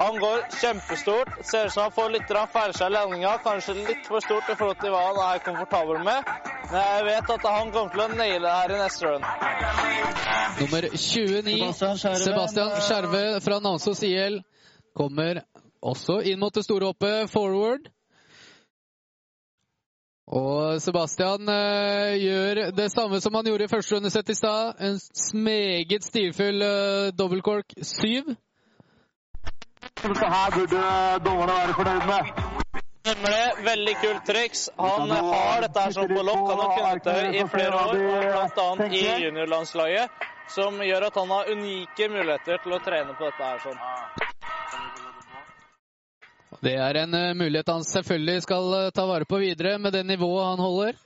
Han 0.00 0.18
går 0.18 0.42
kjempestort. 0.60 1.30
Ser 1.46 1.68
ut 1.68 1.74
som 1.74 1.84
han 1.84 1.94
får 1.94 2.10
litt 2.16 2.32
feilskjær 2.54 2.90
i 2.90 2.96
landinga. 2.96 3.36
Kanskje 3.44 3.76
litt 3.78 4.08
for 4.10 4.24
stort 4.24 4.50
i 4.50 4.56
forhold 4.58 4.82
til 4.82 4.94
hva 4.94 5.04
han 5.06 5.20
er 5.28 5.44
komfortabel 5.46 6.02
med. 6.06 6.32
Men 6.72 6.80
jeg 6.80 7.06
vet 7.08 7.32
at 7.36 7.48
han 7.48 7.72
kommer 7.74 7.94
til 7.94 8.04
å 8.04 8.08
naile 8.18 8.42
det 8.44 8.56
her 8.56 8.74
i 8.74 8.80
neste 8.82 9.08
run. 9.08 9.26
Nummer 10.58 10.88
29, 10.92 11.72
Sebastian 12.26 12.74
Skjerve 12.82 13.24
fra 13.46 13.60
Namsos 13.62 14.02
IL, 14.06 14.40
kommer 14.98 15.44
også 15.82 16.20
inn 16.26 16.40
mot 16.40 16.54
det 16.54 16.64
store 16.66 16.90
hoppet 16.90 17.30
forward. 17.30 17.88
Og 20.28 20.82
Sebastian 20.84 21.48
uh, 21.48 22.12
gjør 22.20 22.60
det 22.76 22.90
samme 22.92 23.20
som 23.20 23.34
han 23.38 23.46
gjorde 23.48 23.64
i 23.64 23.70
første 23.70 23.96
rundesett 23.96 24.28
i 24.28 24.36
stad. 24.36 24.74
En 24.84 24.98
meget 25.40 26.04
stilfull 26.04 26.60
uh, 26.60 27.08
dobbeltkork 27.16 27.72
syv. 27.80 28.34
Dette 30.02 30.28
her 30.34 30.52
burde 30.54 30.82
dommerne 31.24 31.54
være 31.56 31.74
fornøyd 31.80 32.04
med. 32.12 32.32
Stemmer 33.08 33.32
det. 33.32 33.64
Veldig 33.70 33.94
kult 34.02 34.26
triks. 34.28 34.70
Han 34.78 35.10
har 35.10 35.62
dette 35.64 35.80
her 35.80 35.96
som 35.96 36.08
på 36.12 36.22
lokk. 36.28 36.44
Han 36.50 36.60
har 36.60 36.76
kunnet 36.76 37.04
det 37.08 37.40
i 37.40 37.44
flere 37.54 37.74
år, 37.74 37.94
og 38.42 38.52
bl.a. 38.52 38.88
i 39.00 39.04
juniorlandslaget. 39.24 40.26
Som 40.52 40.82
gjør 40.84 41.08
at 41.08 41.16
han 41.16 41.30
har 41.32 41.50
unike 41.52 42.08
muligheter 42.12 42.60
til 42.64 42.76
å 42.76 42.82
trene 42.84 43.16
på 43.16 43.30
dette 43.30 43.48
her 43.48 43.64
sånn. 43.64 43.80
Det 46.58 46.72
er 46.74 46.96
en 46.98 47.14
eh, 47.14 47.36
mulighet 47.38 47.70
han 47.70 47.84
selvfølgelig 47.86 48.42
skal 48.42 48.72
eh, 48.74 48.88
ta 48.94 49.04
vare 49.06 49.26
på 49.30 49.38
videre 49.38 49.76
med 49.78 49.94
det 49.94 50.02
nivået 50.06 50.46
han 50.46 50.62
holder. 50.62 50.96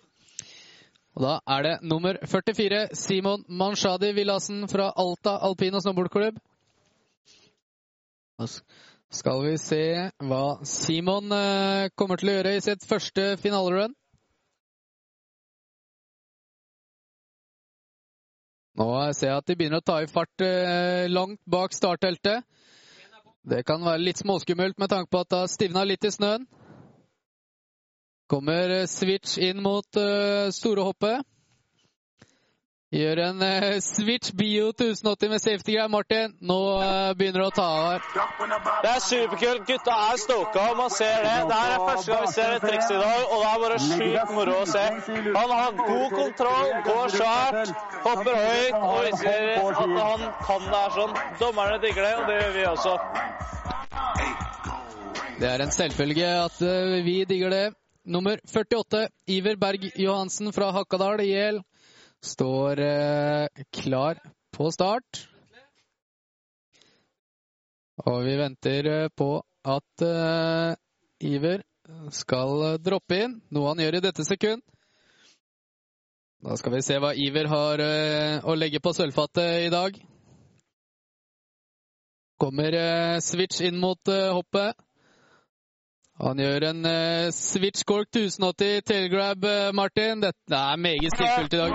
Og 1.12 1.22
Da 1.26 1.32
er 1.54 1.62
det 1.62 1.74
nummer 1.82 2.16
44, 2.24 2.86
Simon 2.96 3.44
Manshadi 3.48 4.14
Villassen 4.16 4.64
fra 4.68 4.92
Alta 4.96 5.36
alpin 5.44 5.74
og 5.74 5.82
snowboardklubb. 5.84 6.38
Da 8.40 8.48
skal 9.12 9.42
vi 9.44 9.58
se 9.60 9.82
hva 10.24 10.44
Simon 10.64 11.28
eh, 11.36 11.90
kommer 12.00 12.16
til 12.16 12.32
å 12.32 12.38
gjøre 12.38 12.54
i 12.56 12.64
sitt 12.64 12.88
første 12.88 13.36
finalerun. 13.42 13.92
Nå 18.80 18.88
ser 19.12 19.34
jeg 19.34 19.36
at 19.36 19.52
de 19.52 19.58
begynner 19.60 19.82
å 19.82 19.84
ta 19.84 20.00
i 20.00 20.08
fart 20.08 20.42
langt 21.12 21.42
bak 21.44 21.76
startteltet. 21.76 22.40
Det 23.42 23.64
kan 23.66 23.82
være 23.82 23.98
litt 23.98 24.20
småskummelt 24.22 24.78
med 24.78 24.90
tanke 24.92 25.10
på 25.10 25.22
at 25.24 25.30
det 25.32 25.38
har 25.40 25.50
stivna 25.50 25.82
litt 25.84 26.04
i 26.06 26.12
snøen. 26.14 26.44
Kommer 28.30 28.70
eh, 28.70 28.86
switch 28.86 29.34
inn 29.42 29.62
mot 29.64 29.98
eh, 29.98 30.52
store 30.54 30.86
hoppet. 30.86 31.26
Gjør 32.92 33.20
en 33.24 33.38
uh, 33.40 33.78
switch 33.80 34.34
bio 34.36 34.66
1080 34.68 35.30
med 35.32 35.40
safety 35.40 35.78
guy. 35.78 35.86
Martin, 35.88 36.34
nå 36.44 36.56
uh, 36.76 37.14
begynner 37.16 37.40
det 37.40 37.46
å 37.46 37.54
ta 37.56 37.68
av. 37.84 38.02
Det 38.84 38.90
er 38.90 39.00
superkult. 39.00 39.62
Gutta 39.70 39.94
er 40.10 40.20
stoka, 40.20 40.64
og 40.74 40.76
man 40.76 40.92
ser 40.92 41.24
det. 41.24 41.38
Det 41.48 41.60
er 41.70 41.86
første 41.86 42.12
gang 42.12 42.26
vi 42.26 42.34
ser 42.34 42.52
et 42.58 42.66
triks 42.66 42.92
i 42.92 42.98
dag, 43.00 43.24
og 43.24 43.40
det 43.40 43.48
er 43.48 43.64
bare 43.64 43.80
sjukt 43.86 44.34
moro 44.36 44.58
å 44.58 44.68
se. 44.68 44.84
Han 45.38 45.54
har 45.56 45.80
god 45.80 46.16
kontroll, 46.18 46.76
går 46.90 47.16
svært, 47.16 47.74
hopper 48.04 48.40
høyt 48.42 48.78
og 48.82 49.00
viser 49.08 49.48
at 49.56 49.82
han 49.96 50.28
kan 50.44 50.68
det 50.68 50.76
her 50.84 50.94
sånn. 51.00 51.18
Dommerne 51.40 51.82
digger 51.88 52.10
det, 52.10 52.14
og 52.20 52.28
det 52.28 52.38
gjør 52.42 52.56
vi 52.60 52.70
også. 52.74 52.96
Det 55.40 55.48
er 55.48 55.64
en 55.64 55.76
selvfølge 55.80 56.32
at 56.44 56.60
uh, 56.60 57.00
vi 57.08 57.22
digger 57.24 57.56
det. 57.56 57.66
Nummer 58.04 58.36
48, 58.44 59.06
Iver 59.32 59.56
Berg 59.56 59.92
Johansen 59.96 60.52
fra 60.52 60.74
Hakadal 60.76 61.22
IL, 61.24 61.64
står 62.22 62.80
eh, 62.80 63.46
klar 63.70 64.20
på 64.54 64.70
start. 64.72 65.28
Og 68.06 68.22
vi 68.26 68.36
venter 68.38 68.88
eh, 68.90 69.08
på 69.16 69.34
at 69.62 70.04
eh, 70.06 70.74
Iver 71.22 71.62
skal 72.14 72.78
droppe 72.82 73.18
inn, 73.24 73.34
noe 73.54 73.72
han 73.72 73.82
gjør 73.82 73.98
i 73.98 74.04
dette 74.04 74.24
sekund. 74.26 74.62
Da 76.42 76.56
skal 76.58 76.74
vi 76.76 76.82
se 76.82 76.96
hva 76.98 77.12
Iver 77.14 77.46
har 77.50 77.82
å 78.50 78.54
legge 78.58 78.80
på 78.82 78.90
sølvfatet 78.96 79.68
i 79.68 79.70
dag. 79.70 79.98
Kommer 82.42 82.74
switch 83.22 83.60
inn 83.62 83.78
mot 83.78 84.10
hoppet. 84.10 84.74
Han 86.22 86.38
gjør 86.38 86.64
en 86.68 86.84
uh, 86.86 87.30
switch 87.34 87.82
cork 87.82 88.06
1080 88.14 88.84
tailgrab, 88.86 89.42
uh, 89.42 89.74
Martin. 89.74 90.20
Dette 90.22 90.54
er 90.54 90.76
meget 90.78 91.10
stilfullt 91.16 91.54
i 91.56 91.58
dag. 91.58 91.70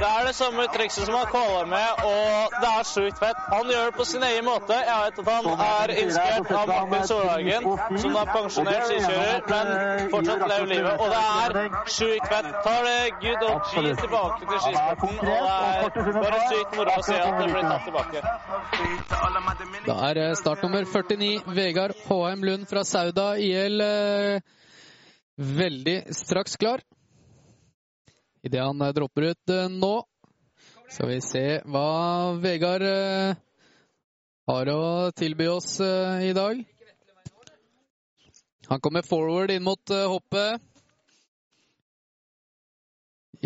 Det 0.00 0.08
er 0.08 0.26
det 0.26 0.34
samme 0.34 0.66
trikset 0.76 1.06
som 1.08 1.14
han 1.20 1.28
kaller 1.32 1.66
med, 1.76 1.88
og 2.10 2.39
det 2.54 2.70
er 2.70 2.86
sjukt 2.88 3.18
fett. 3.20 3.40
Han 3.52 3.70
gjør 3.72 3.84
det 3.90 3.94
på 3.96 4.04
sin 4.08 4.24
egen 4.26 4.44
måte. 4.46 4.76
Jeg 4.88 4.98
vet 5.04 5.18
at 5.22 5.28
han 5.34 5.46
er 5.66 5.92
inspirert 6.02 6.50
av 6.58 6.66
Martin 6.70 7.06
Solhagen, 7.10 7.62
som 8.02 8.18
er 8.20 8.30
pensjonert 8.34 8.84
skikjører, 8.90 9.40
men 9.52 9.66
fortsatt 10.14 10.44
lever 10.52 10.68
livet. 10.74 10.94
Og 11.00 11.06
det 11.14 11.22
er 11.44 11.50
sjukt 11.96 12.28
fett. 12.34 12.50
Tar 12.66 12.80
det 12.88 13.00
good 13.24 13.42
og 13.48 13.56
G 13.70 13.94
tilbake 14.02 14.40
til 14.44 14.62
skisporten, 14.66 15.18
og 15.18 15.24
det 15.26 15.34
er 16.04 16.20
bare 16.20 16.40
sykt 16.52 16.78
moro 16.78 16.90
å 16.94 17.06
se 17.08 17.18
at 17.18 17.40
det 17.40 17.48
blir 17.54 17.66
tatt 17.70 17.84
tilbake. 17.88 18.18
Da 19.88 19.98
er 20.10 20.22
eh, 20.26 20.36
startnummer 20.38 20.88
49, 20.88 21.32
Vegard 21.56 22.06
Håheim 22.06 22.46
Lund 22.46 22.68
fra 22.70 22.84
Sauda 22.86 23.32
IL, 23.40 23.80
eh, 23.84 24.40
veldig 25.60 25.98
straks 26.16 26.56
klar. 26.60 26.82
Idet 28.42 28.62
han 28.64 28.80
eh, 28.80 28.94
dropper 28.96 29.30
ut 29.32 29.52
eh, 29.52 29.68
nå, 29.72 29.94
Skal 30.90 31.06
vi 31.06 31.20
se 31.22 31.40
hva 31.70 32.34
Vegard 32.42 32.82
eh, 32.82 33.36
har 34.50 34.70
å 34.72 34.80
tilby 35.14 35.46
oss 35.46 35.76
eh, 35.86 36.24
i 36.26 36.32
dag. 36.34 36.58
Han 38.66 38.82
kommer 38.82 39.06
forward 39.06 39.52
inn 39.54 39.62
mot 39.62 39.92
eh, 39.94 40.08
hoppet. 40.10 40.58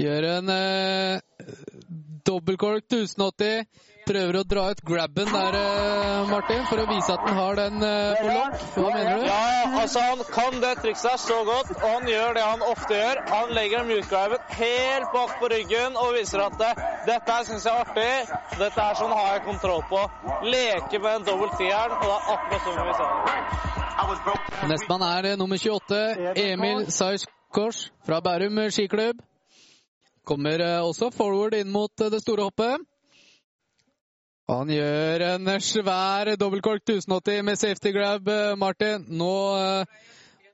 Gjør 0.01 0.29
en 0.31 0.49
dobbeltkork 2.25 2.89
1080. 2.89 3.69
Prøver 4.05 4.37
å 4.37 4.43
dra 4.45 4.65
ut 4.75 4.81
grabben 4.85 5.31
der, 5.33 5.55
eh, 5.57 6.29
Martin, 6.29 6.65
for 6.69 6.83
å 6.83 6.85
vise 6.91 7.15
at 7.15 7.23
han 7.25 7.39
har 7.39 7.57
den 7.57 7.83
eh, 7.83 8.21
på 8.21 8.27
lokk. 8.29 8.65
Hva 8.75 8.91
mener 8.93 9.21
du? 9.23 9.25
Ja, 9.29 9.81
altså 9.81 10.03
Han 10.05 10.23
kan 10.35 10.61
det 10.61 10.73
trikset 10.83 11.23
så 11.23 11.39
godt, 11.49 11.71
og 11.79 11.87
han 11.89 12.09
gjør 12.11 12.35
det 12.37 12.45
han 12.45 12.65
ofte 12.69 12.99
gjør. 12.99 13.23
Han 13.31 13.55
legger 13.57 13.89
mute-grabben 13.89 14.45
helt 14.59 15.09
bak 15.15 15.35
på 15.41 15.51
ryggen 15.55 15.97
og 15.97 16.13
viser 16.19 16.45
at 16.45 16.59
det, 16.61 16.73
dette 17.09 17.39
her 17.39 17.49
syns 17.49 17.65
jeg 17.65 17.73
er 17.73 17.85
artig. 17.87 18.39
Dette 18.61 18.87
er 18.89 19.01
sånn 19.01 19.17
har 19.17 19.33
jeg 19.33 19.45
kontroll 19.49 19.85
på. 19.89 20.05
Leke 20.53 21.01
med 21.01 21.13
en 21.15 21.29
dobbelt-tieren, 21.33 21.97
og 21.99 22.09
det 22.09 22.17
er 22.17 22.33
akkurat 22.37 22.69
sånn 22.69 22.83
vi 22.85 22.97
ser. 23.01 24.69
Nestemann 24.69 25.07
er 25.09 25.31
eh, 25.33 25.39
nummer 25.41 25.61
28, 25.61 26.03
Emil 26.45 26.91
Sajskors 26.93 27.87
fra 28.05 28.21
Bærum 28.21 28.67
skiklubb. 28.69 29.23
Kommer 30.25 30.61
eh, 30.61 30.81
også 30.81 31.11
forward 31.13 31.55
inn 31.59 31.73
mot 31.73 32.01
eh, 32.01 32.11
det 32.13 32.23
store 32.25 32.49
hoppet. 32.49 32.85
Han 34.45 34.69
gjør 34.69 35.23
en 35.25 35.49
svær 35.65 36.29
dobbeltkork 36.37 36.83
1080 36.85 37.45
med 37.47 37.57
safety 37.57 37.95
grab, 37.97 38.27
eh, 38.29 38.57
Martin. 38.61 39.07
Nå 39.09 39.33
eh, 39.57 40.03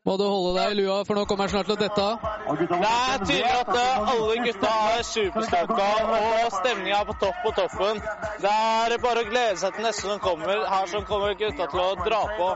må 0.08 0.14
du 0.16 0.22
holde 0.24 0.52
deg 0.56 0.72
i 0.72 0.76
lua, 0.78 1.02
for 1.04 1.18
nå 1.18 1.26
kommer 1.28 1.44
han 1.44 1.50
snart 1.52 1.66
til 1.68 1.74
å 1.74 1.80
dette 1.80 2.00
av. 2.00 2.22
Det 2.56 2.76
er 2.88 3.20
tydelig 3.20 3.50
at 3.52 3.70
eh, 3.76 4.12
alle 4.12 4.36
gutta 4.46 4.70
er 4.94 5.02
superstoka, 5.04 5.88
og 6.16 6.54
stemninga 6.54 7.00
er 7.02 7.08
på 7.10 7.16
topp 7.20 7.42
på 7.44 7.52
toppen. 7.58 8.00
Det 8.40 8.52
er 8.52 8.94
bare 9.02 9.24
å 9.24 9.26
glede 9.28 9.58
seg 9.60 9.76
til 9.76 9.84
neste 9.84 10.06
som 10.06 10.22
kommer. 10.24 10.62
Her 10.72 10.88
som 10.88 11.04
kommer 11.08 11.36
gutta 11.36 11.66
til 11.74 11.82
å 11.82 11.90
dra 12.00 12.20
på. 12.38 12.48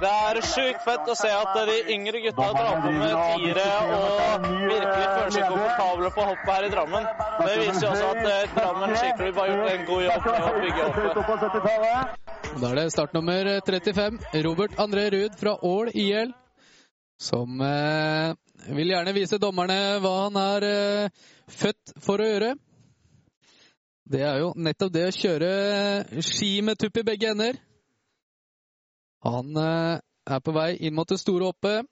Det 0.00 0.12
er 0.30 0.40
sjukt 0.54 0.86
fett 0.86 1.10
å 1.12 1.18
se 1.20 1.34
at 1.34 1.58
de 1.68 1.76
yngre 1.98 2.22
gutta 2.24 2.48
drar 2.56 2.80
på 2.86 2.94
med 2.96 3.12
tiere 3.12 3.68
og 3.98 4.48
virkelig 4.48 5.04
føler 5.04 5.36
seg 5.36 5.46
komfortable 5.52 6.10
på 6.16 6.26
hoppet 6.30 6.50
her 6.54 6.70
i 6.70 6.72
Drammen. 6.76 7.06
Det 7.42 7.58
viser 7.60 7.84
jo 7.84 7.92
også 7.92 8.08
at 8.14 8.22
eh, 8.32 8.56
Drammen 8.56 8.96
skiklubb 9.02 9.42
har 9.42 9.52
gjort 9.52 9.74
en 9.74 9.86
god 9.92 10.06
jobb 10.08 10.30
med 10.30 10.48
å 10.48 10.56
bygge 10.64 10.88
hoppet. 10.88 11.12
opp 11.12 11.28
på 11.28 11.38
70-tallet. 11.44 12.18
Og 12.56 12.58
Da 12.64 12.72
er 12.72 12.80
det 12.80 12.88
startnummer 12.96 13.54
35, 13.68 14.18
Robert 14.48 14.80
André 14.80 15.08
Ruud 15.12 15.36
fra 15.36 15.58
Ål 15.60 15.92
IL, 15.92 16.32
som 17.20 17.60
eh, 17.60 18.34
vil 18.76 18.92
gjerne 18.92 19.14
vise 19.16 19.38
dommerne 19.40 19.98
hva 20.04 20.14
han 20.26 20.38
er 20.40 20.66
eh, 20.68 21.24
født 21.48 21.96
for 22.04 22.20
å 22.20 22.28
gjøre. 22.28 22.54
Det 24.06 24.22
er 24.22 24.42
jo 24.42 24.52
nettopp 24.54 24.92
det 24.94 25.06
å 25.08 25.14
kjøre 25.16 25.52
ski 26.22 26.60
med 26.62 26.78
tupp 26.78 27.00
i 27.00 27.06
begge 27.06 27.32
ender. 27.32 27.58
Han 29.26 29.56
eh, 29.58 29.98
er 30.26 30.44
på 30.44 30.54
vei 30.54 30.74
inn 30.78 30.94
mot 30.94 31.08
det 31.08 31.18
store 31.22 31.50
hoppet. 31.50 31.88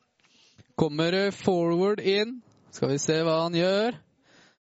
Kommer 0.78 1.16
eh, 1.24 1.32
forward 1.34 2.04
inn. 2.04 2.38
Skal 2.74 2.94
vi 2.94 3.00
se 3.02 3.20
hva 3.22 3.40
han 3.46 3.58
gjør. 3.58 3.98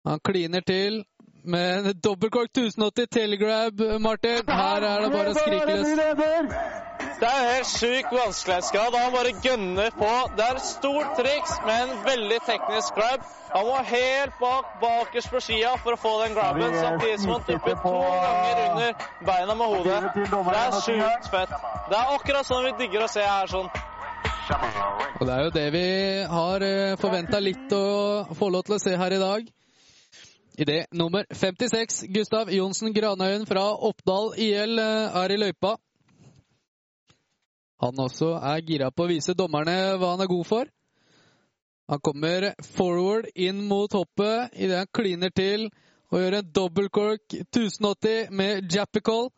Han 0.07 0.23
kliner 0.23 0.63
til 0.65 1.03
med 1.47 1.87
en 1.91 2.01
dobbeltkork 2.03 2.51
1080 2.51 3.07
telegrab, 3.11 3.81
Martin. 4.03 4.43
Her 4.47 4.83
er 4.83 5.05
det 5.05 5.13
bare 5.13 5.31
å 5.31 5.37
skrike 5.37 5.79
løs. 5.79 6.86
Det 7.17 7.27
er 7.27 7.47
helt 7.49 7.69
sjuk 7.71 8.11
vanskelighetsgrad. 8.13 8.95
Han 9.01 9.13
bare 9.15 9.31
gønner 9.41 9.89
på. 9.97 10.09
Det 10.37 10.45
er 10.45 10.59
stort 10.61 11.15
triks 11.17 11.55
med 11.65 11.77
en 11.85 12.03
veldig 12.05 12.37
teknisk 12.45 12.93
grab. 12.99 13.25
Han 13.55 13.65
må 13.65 13.77
helt 13.89 14.35
bak 14.37 14.69
bakerst 14.81 15.31
på 15.33 15.41
skia 15.41 15.71
for 15.81 15.97
å 15.97 15.99
få 16.01 16.13
den 16.21 16.37
grabben, 16.37 16.75
samtidig 16.77 17.17
som 17.23 17.33
han 17.33 17.47
tupper 17.47 17.79
to 17.81 17.95
ganger 17.97 18.61
under 18.67 18.93
beina 19.31 19.57
med 19.57 19.73
hodet. 19.73 19.99
Det 20.13 20.61
er 20.61 20.79
sjukt 20.85 21.29
fett. 21.33 21.57
Det 21.87 21.97
er 21.97 22.15
akkurat 22.19 22.45
sånn 22.45 22.65
vi 22.67 22.75
digger 22.83 23.07
å 23.07 23.09
se 23.09 23.25
her. 23.25 23.49
sånn. 23.49 23.71
Og 25.17 25.23
det 25.25 25.33
er 25.33 25.43
jo 25.47 25.51
det 25.57 25.67
vi 25.73 25.87
har 26.37 26.69
forventa 27.01 27.41
litt 27.41 27.73
å 27.73 28.35
få 28.37 28.51
lov 28.53 28.67
til 28.67 28.77
å 28.77 28.83
se 28.83 28.93
her 28.99 29.17
i 29.17 29.23
dag. 29.23 29.49
Idé 30.57 30.77
nummer 30.91 31.25
56, 31.33 32.07
Gustav 32.13 32.49
Johnsen 32.49 32.93
Granøyen 32.93 33.45
fra 33.45 33.67
Oppdal 33.89 34.31
IL, 34.41 34.79
eh, 34.81 35.17
er 35.23 35.31
i 35.31 35.37
løypa. 35.37 35.75
Han 37.83 37.99
også 38.01 38.33
er 38.41 38.63
gira 38.65 38.89
på 38.91 39.05
å 39.05 39.11
vise 39.11 39.35
dommerne 39.37 39.97
hva 40.01 40.15
han 40.15 40.23
er 40.25 40.31
god 40.31 40.47
for. 40.49 40.69
Han 41.87 42.01
kommer 42.03 42.49
forward 42.75 43.29
inn 43.35 43.61
mot 43.69 43.93
hoppet 43.95 44.57
idet 44.57 44.81
han 44.81 44.89
kliner 44.91 45.31
til 45.31 45.69
og 46.11 46.21
gjør 46.21 46.37
en 46.39 46.51
dobbeltkork 46.55 47.35
1080 47.37 48.31
med 48.31 48.73
Jappical. 48.73 49.29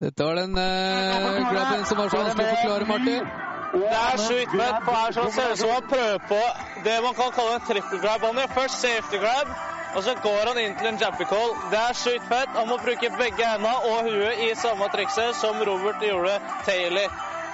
Dette 0.00 0.24
var 0.24 0.38
den 0.40 0.56
eh, 0.58 1.40
grabben 1.52 1.84
som 1.84 1.98
var 2.00 2.08
så 2.08 2.22
vanskelig 2.22 2.46
å 2.46 2.52
forklare, 2.56 2.86
Martin. 2.88 3.30
Det 3.70 3.90
er 3.94 4.22
sjukt 4.24 4.54
men 4.58 4.78
det 4.86 5.02
sånn 5.14 5.34
ser 5.34 5.52
ut 5.52 5.60
som 5.60 5.72
han 5.74 5.90
prøver 5.90 6.22
på 6.30 6.38
det 6.86 6.94
man 7.04 7.14
kan 7.18 7.34
kalle 7.36 7.58
en 7.58 7.66
trippel 7.68 8.00
grab. 8.02 8.24
Han 8.24 8.40
gjør 8.40 8.54
først 8.56 8.80
safety 8.80 9.20
grab, 9.22 9.52
og 9.94 10.04
så 10.06 10.14
går 10.22 10.52
han 10.52 10.60
inn 10.62 10.76
til 10.78 10.90
en 10.92 11.00
jappy 11.00 11.26
call. 11.30 11.56
Det 11.72 11.80
er 11.80 11.98
sykt 11.98 12.28
fett. 12.30 12.54
Han 12.54 12.68
må 12.70 12.78
bruke 12.84 13.10
begge 13.18 13.46
hendene 13.46 13.74
og 13.90 14.06
huet 14.06 14.44
i 14.46 14.52
samme 14.58 14.86
trikset 14.94 15.36
som 15.40 15.58
Robert 15.66 16.02
gjorde 16.04 16.38
Taylor. 16.68 17.10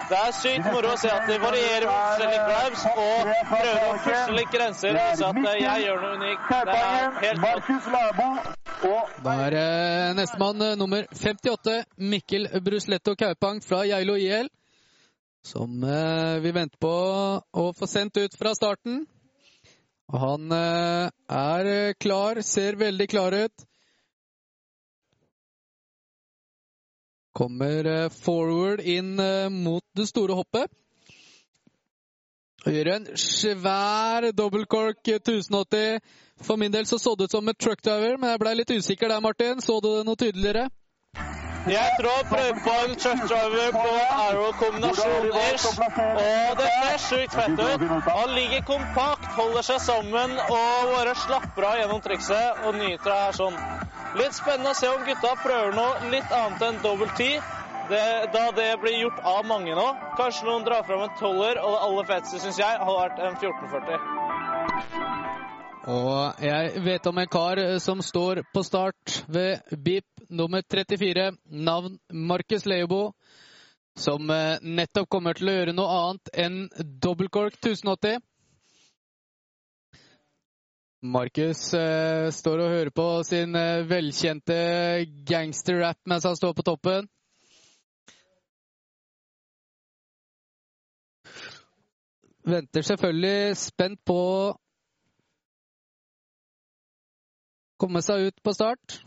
Det 0.06 0.18
er 0.22 0.34
sykt 0.36 0.66
moro 0.70 0.92
å 0.92 0.98
se 1.00 1.08
at 1.10 1.24
de 1.26 1.38
varierer 1.42 1.88
forskjellige 1.90 2.42
grabs 2.46 2.84
og 2.92 3.30
prøver 3.50 3.80
å 3.80 3.94
pushe 4.04 4.36
litt 4.36 4.52
grenser. 4.52 4.98
Vise 5.00 5.30
at 5.32 5.40
eh, 5.40 5.56
jeg 5.64 5.86
gjør 5.86 6.04
noe 6.04 6.18
unikt. 6.20 6.52
Det 6.52 6.76
er 6.82 7.16
helt 7.24 7.40
rått. 7.46 8.52
Da 9.24 9.34
er 9.46 9.56
eh, 9.62 10.12
nestemann 10.14 10.62
eh, 10.62 10.76
nummer 10.78 11.08
58, 11.10 11.80
Mikkel 12.12 12.46
Brusletto 12.62 13.16
Kaupang 13.18 13.58
fra 13.64 13.82
Geilo 13.88 14.14
IL. 14.20 14.52
Som 15.46 15.82
eh, 15.82 16.38
vi 16.44 16.54
venter 16.54 16.78
på 16.82 16.94
å 17.40 17.66
få 17.74 17.90
sendt 17.90 18.18
ut 18.22 18.38
fra 18.38 18.54
starten. 18.54 19.04
Og 20.12 20.20
han 20.22 20.52
eh, 20.54 21.08
er 21.34 21.70
eh, 21.70 21.94
klar, 21.98 22.40
ser 22.46 22.78
veldig 22.78 23.08
klar 23.10 23.34
ut. 23.34 23.64
Kommer 27.36 27.90
eh, 27.90 28.08
forward 28.14 28.84
inn 28.86 29.16
mot 29.52 29.84
det 29.98 30.06
store 30.08 30.38
hoppet. 30.38 30.70
Og 32.66 32.74
gjør 32.74 32.92
en 32.96 33.10
svær 33.20 34.30
dobbeltkork 34.34 35.02
1080. 35.06 36.00
For 36.42 36.58
min 36.58 36.72
del 36.74 36.86
så 36.86 36.98
så 36.98 37.14
det 37.14 37.28
ut 37.28 37.36
som 37.36 37.48
et 37.48 37.58
truckdiver, 37.58 38.18
men 38.18 38.32
jeg 38.32 38.42
ble 38.42 38.56
litt 38.58 38.74
usikker 38.74 39.10
der, 39.10 39.22
Martin. 39.22 39.62
Så 39.62 39.78
du 39.80 39.92
det 39.92 40.06
noe 40.06 40.18
tydeligere? 40.18 40.66
Jeg 41.66 41.92
tror 41.98 42.10
han 42.14 42.26
prøver 42.30 43.70
på 43.74 43.92
arrow-kombinasjon 44.24 45.24
ish. 45.54 45.66
Og 45.66 46.52
det 46.60 46.68
ser 46.76 46.98
sjukt 47.08 47.34
fett 47.34 47.58
ut. 47.58 47.80
Han 48.06 48.34
ligger 48.34 48.60
kompakt, 48.68 49.26
holder 49.34 49.66
seg 49.66 49.80
sammen 49.82 50.36
og 50.44 50.92
bare 50.92 51.14
slapper 51.24 51.66
av 51.66 51.80
gjennom 51.80 52.00
trikset 52.04 52.62
og 52.62 52.78
nyter 52.78 53.10
det 53.10 53.18
her 53.24 53.34
sånn. 53.40 53.58
Litt 54.16 54.34
spennende 54.38 54.70
å 54.72 54.78
se 54.78 54.88
om 54.88 55.02
gutta 55.08 55.32
prøver 55.42 55.74
noe 55.76 56.10
litt 56.12 56.30
annet 56.32 56.62
enn 56.68 56.78
dobbel 56.84 57.10
T. 57.18 57.26
Det, 57.90 58.06
da 58.34 58.44
det 58.54 58.70
blir 58.82 58.96
gjort 59.00 59.18
av 59.34 59.42
mange 59.46 59.74
nå. 59.74 59.88
Kanskje 60.18 60.46
noen 60.46 60.64
drar 60.66 60.86
fram 60.86 61.02
en 61.04 61.14
toller, 61.18 61.58
og 61.62 61.70
det 61.74 61.82
aller 61.88 62.08
feteste 62.08 62.38
syns 62.42 62.58
jeg 62.62 62.78
har 62.82 62.94
vært 63.00 63.18
en 63.22 63.34
1440. 63.38 63.98
Og 65.86 66.42
jeg 66.42 66.82
vet 66.82 67.06
om 67.06 67.18
en 67.22 67.30
kar 67.30 67.60
eh, 67.62 67.76
som 67.82 68.02
står 68.02 68.42
på 68.54 68.62
start 68.66 69.20
ved 69.30 69.62
BIP 69.70 70.15
nummer 70.28 70.62
34, 70.62 71.32
navn 71.44 71.98
Markus 72.12 72.66
Leobo, 72.66 73.12
som 73.96 74.30
eh, 74.30 74.58
nettopp 74.62 75.08
kommer 75.08 75.36
til 75.36 75.50
å 75.50 75.54
gjøre 75.56 75.74
noe 75.76 75.98
annet 76.00 76.32
enn 76.44 76.58
dobbeltkork 77.02 77.56
1080. 77.62 78.20
Markus 81.06 81.62
eh, 81.74 82.28
står 82.32 82.62
og 82.64 82.72
hører 82.72 82.92
på 82.94 83.06
sin 83.28 83.54
eh, 83.56 83.84
velkjente 83.88 84.56
gangster-rap 85.28 86.00
mens 86.08 86.26
han 86.26 86.36
står 86.36 86.56
på 86.56 86.66
toppen. 86.66 87.08
Venter 92.46 92.86
selvfølgelig 92.86 93.56
spent 93.58 93.98
på 94.06 94.16
å 94.16 94.54
komme 97.80 98.02
seg 98.04 98.28
ut 98.30 98.42
på 98.42 98.54
start. 98.56 99.00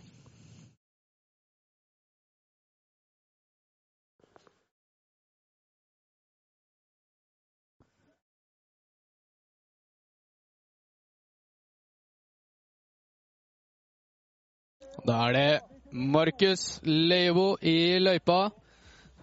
Da 15.05 15.19
er 15.27 15.33
det 15.33 15.61
Markus 15.91 16.79
Leivo 16.83 17.57
i 17.61 17.99
løypa. 17.99 18.49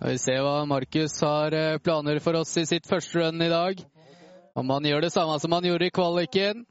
Vi 0.01 0.17
ser 0.21 0.43
hva 0.45 0.65
Markus 0.69 1.15
har 1.25 1.55
eh, 1.57 1.79
planer 1.83 2.21
for 2.21 2.39
oss 2.41 2.57
i 2.61 2.67
sitt 2.69 2.89
første 2.89 3.19
run 3.19 3.43
i 3.43 3.51
dag. 3.53 3.81
Om 4.57 4.73
han 4.73 4.89
gjør 4.89 5.07
det 5.07 5.13
samme 5.13 5.39
som 5.41 5.53
han 5.53 5.65
gjorde 5.69 5.89
i 5.89 5.95
kvaliken. 5.95 6.65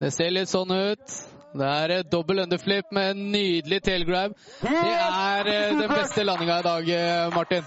Det 0.00 0.10
ser 0.12 0.32
litt 0.32 0.50
sånn 0.50 0.72
ut. 0.72 1.16
Det 1.52 1.68
er 1.68 1.96
eh, 1.98 2.04
dobbel 2.08 2.44
underflip 2.46 2.92
med 2.92 3.12
en 3.12 3.24
nydelig 3.32 3.82
tailgrab. 3.84 4.36
Det 4.62 4.76
er 4.76 5.52
eh, 5.52 5.72
den 5.76 5.88
beste 5.92 6.24
landinga 6.24 6.60
i 6.60 6.68
dag, 6.68 6.92
Martin. 7.36 7.66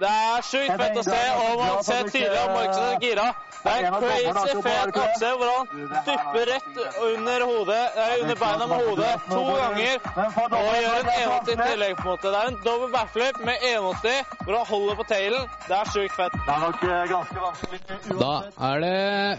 Det 0.00 0.10
er 0.10 0.46
sjukt 0.48 0.78
fett 0.80 1.00
å 1.00 1.04
se, 1.06 1.24
og 1.40 1.60
man 1.60 1.84
ser 1.86 2.08
tydelig 2.10 2.40
at 2.40 2.56
Markus 2.56 2.80
er 2.84 3.04
gira. 3.04 3.28
Det 3.64 3.72
er 3.72 3.86
en 3.88 3.94
crazy 4.02 4.58
fet 4.66 4.96
akse 5.02 5.28
hvor 5.40 5.50
han 5.50 5.68
dypper 6.08 6.50
rett 6.50 6.80
under, 7.08 7.44
hodet, 7.50 7.84
nei, 7.96 8.08
under 8.22 8.38
beina 8.40 8.66
med 8.72 8.88
hodet 8.88 9.12
to 9.30 9.38
ganger 9.58 10.08
og 10.44 10.72
gjør 10.84 10.98
en 10.98 11.12
81 11.12 11.52
i 11.52 11.56
tillegg. 11.60 11.94
på 11.96 12.02
en 12.02 12.10
måte. 12.10 12.32
Det 12.34 12.40
er 12.40 12.50
en 12.50 12.58
dobbel 12.66 12.90
backflip 12.92 13.38
med 13.48 13.64
81 13.68 14.34
hvor 14.44 14.56
han 14.58 14.66
holder 14.68 14.98
på 14.98 15.06
tailen. 15.12 15.46
Det 15.68 15.76
er 15.78 15.92
sjukt 15.94 16.16
fett. 16.18 16.36
Det 16.46 16.54
er 16.54 16.60
nok 16.66 16.84
eh, 16.88 17.04
ganske 17.12 17.44
vanskelig. 17.46 17.80
Da 18.20 18.34
er 18.68 18.84
det 18.84 18.98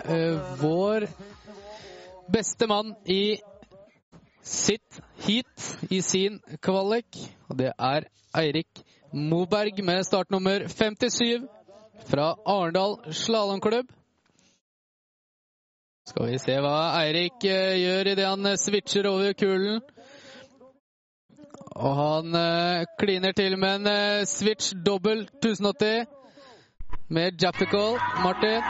uh, 0.09 0.55
vår 0.63 1.05
beste 2.33 2.67
mann 2.71 2.95
i 3.05 3.37
sitt 4.45 5.01
heat 5.25 5.91
i 5.91 6.01
sin 6.01 6.39
kvalik, 6.65 7.19
og 7.49 7.59
det 7.61 7.71
er 7.77 8.09
Eirik 8.37 8.81
Moberg 9.13 9.83
med 9.85 10.01
startnummer 10.03 10.65
57 10.67 11.45
fra 12.09 12.33
Arendal 12.45 12.97
slalåmklubb. 13.13 13.93
Skal 16.05 16.27
vi 16.29 16.37
se 16.37 16.55
hva 16.61 16.75
Eirik 16.99 17.45
eh, 17.49 17.79
gjør 17.81 18.07
idet 18.11 18.27
han 18.29 18.45
eh, 18.45 18.59
switcher 18.61 19.07
over 19.09 19.33
kulen. 19.33 19.79
Og 21.75 21.95
han 21.97 22.37
eh, 22.37 22.83
kliner 23.01 23.33
til 23.33 23.57
med 23.57 23.87
en 23.87 24.27
switch 24.29 24.75
dobbel 24.85 25.23
1080 25.41 26.05
med 27.09 27.41
Japical. 27.41 27.97
Martin. 28.21 28.61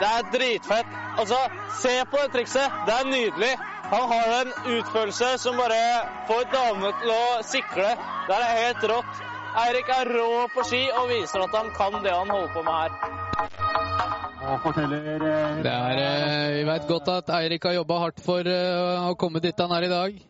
Det 0.00 0.08
er 0.08 0.30
dritfett. 0.32 0.96
Altså, 1.20 1.36
se 1.82 1.92
på 2.08 2.22
det 2.22 2.32
trikset. 2.32 2.80
Det 2.88 2.96
er 2.96 3.10
nydelig. 3.12 3.52
Han 3.92 4.08
har 4.12 4.32
en 4.38 4.54
utførelse 4.72 5.28
som 5.38 5.60
bare 5.60 5.82
får 6.30 6.48
damene 6.54 6.94
til 7.02 7.12
å 7.12 7.26
sikle. 7.44 7.90
Det 8.30 8.38
er 8.40 8.62
helt 8.62 8.88
rått. 8.92 9.20
Eirik 9.66 9.92
er 10.00 10.14
rå 10.16 10.30
på 10.56 10.64
ski 10.68 10.82
og 10.96 11.12
viser 11.12 11.44
at 11.44 11.60
han 11.60 11.70
kan 11.76 12.00
det 12.04 12.16
han 12.16 12.32
holder 12.32 12.56
på 12.56 12.64
med 12.64 12.80
her. 12.80 14.25
Eh, 14.46 15.62
Det 15.62 15.72
er, 15.72 15.98
eh, 15.98 16.54
vi 16.54 16.64
vet 16.68 16.86
godt 16.86 17.08
at 17.08 17.30
Eirik 17.34 17.64
har 17.64 17.72
jobba 17.74 17.98
hardt 17.98 18.20
for 18.22 18.46
eh, 18.46 19.06
å 19.10 19.16
komme 19.18 19.40
dit 19.42 19.58
han 19.58 19.72
er 19.74 19.86
i 19.86 19.90
dag. 19.90 20.20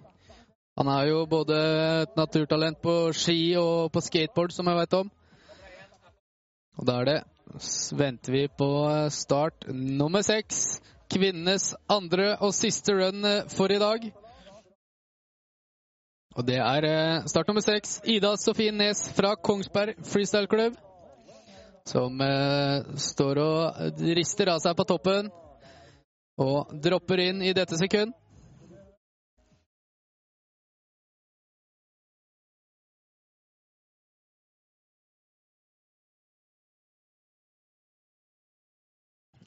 Han 0.78 0.88
er 0.88 1.08
jo 1.10 1.26
både 1.26 1.56
et 2.02 2.16
naturtalent 2.16 2.80
på 2.80 3.12
ski 3.12 3.56
og 3.60 3.92
på 3.92 4.00
skateboard, 4.00 4.54
som 4.56 4.66
jeg 4.66 4.78
vet 4.78 4.94
om. 4.94 5.10
Og 6.78 6.86
da 6.86 7.00
er 7.00 7.04
det 7.04 7.22
Så 7.60 7.96
venter 7.96 8.32
vi 8.32 8.48
på 8.48 8.68
start 9.10 9.68
nummer 9.68 10.22
seks. 10.22 10.80
Kvinnenes 11.08 11.74
andre 11.88 12.36
og 12.40 12.52
siste 12.52 12.92
run 12.92 13.22
for 13.48 13.72
i 13.72 13.78
dag. 13.78 14.12
Og 16.36 16.44
det 16.44 16.58
er 16.58 17.22
start 17.28 17.48
nummer 17.48 17.62
seks. 17.62 18.00
Ida 18.04 18.34
Sofie 18.36 18.72
Nes 18.72 19.08
fra 19.14 19.36
Kongsberg 19.36 19.94
Freestyle 20.02 20.48
Club 20.48 20.76
som 21.86 22.20
eh, 22.20 22.82
står 22.98 23.38
og 23.42 24.04
rister 24.18 24.50
av 24.50 24.62
seg 24.62 24.76
på 24.76 24.86
toppen 24.88 25.30
og 26.42 26.72
dropper 26.82 27.22
inn 27.28 27.42
i 27.46 27.54
dette 27.56 27.78
sekund. 27.78 28.12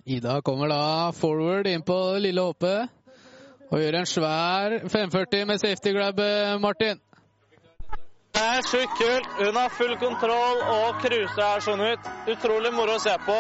Ida 0.10 0.40
kommer 0.42 0.72
da 0.72 1.12
forward 1.14 1.68
inn 1.70 1.84
på 1.86 1.98
lille 2.18 2.42
hoppet 2.42 2.90
og 3.70 3.78
gjør 3.78 4.00
en 4.00 4.08
svær 4.10 4.76
540 4.90 5.46
med 5.46 5.62
safety 5.62 5.94
grab, 5.94 6.18
eh, 6.24 6.58
Martin. 6.58 6.98
Er 8.40 8.62
sjukt 8.64 8.98
kult. 8.98 9.28
Hun 9.38 9.56
har 9.56 9.70
full 9.70 9.96
kontroll 10.00 10.62
og 10.64 11.02
cruiser 11.04 11.44
her 11.44 11.64
sånn 11.64 11.82
ut. 11.84 12.06
Utrolig 12.32 12.72
moro 12.72 12.96
å 12.96 13.02
se 13.04 13.16
på. 13.26 13.36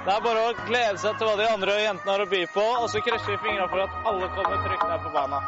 Det 0.00 0.10
er 0.14 0.24
bare 0.24 0.42
å 0.48 0.54
glede 0.66 0.98
seg 0.98 1.18
til 1.20 1.28
hva 1.28 1.36
de 1.38 1.46
andre 1.46 1.76
jentene 1.84 2.12
har 2.14 2.24
å 2.24 2.28
by 2.30 2.40
på, 2.54 2.64
og 2.82 2.86
så 2.90 3.02
krysser 3.04 3.34
vi 3.34 3.38
fingra 3.44 3.68
for 3.70 3.84
at 3.84 4.08
alle 4.10 4.30
kommer 4.34 4.62
trygt 4.64 4.86
ned 4.88 5.00
på 5.04 5.12
banen. 5.14 5.40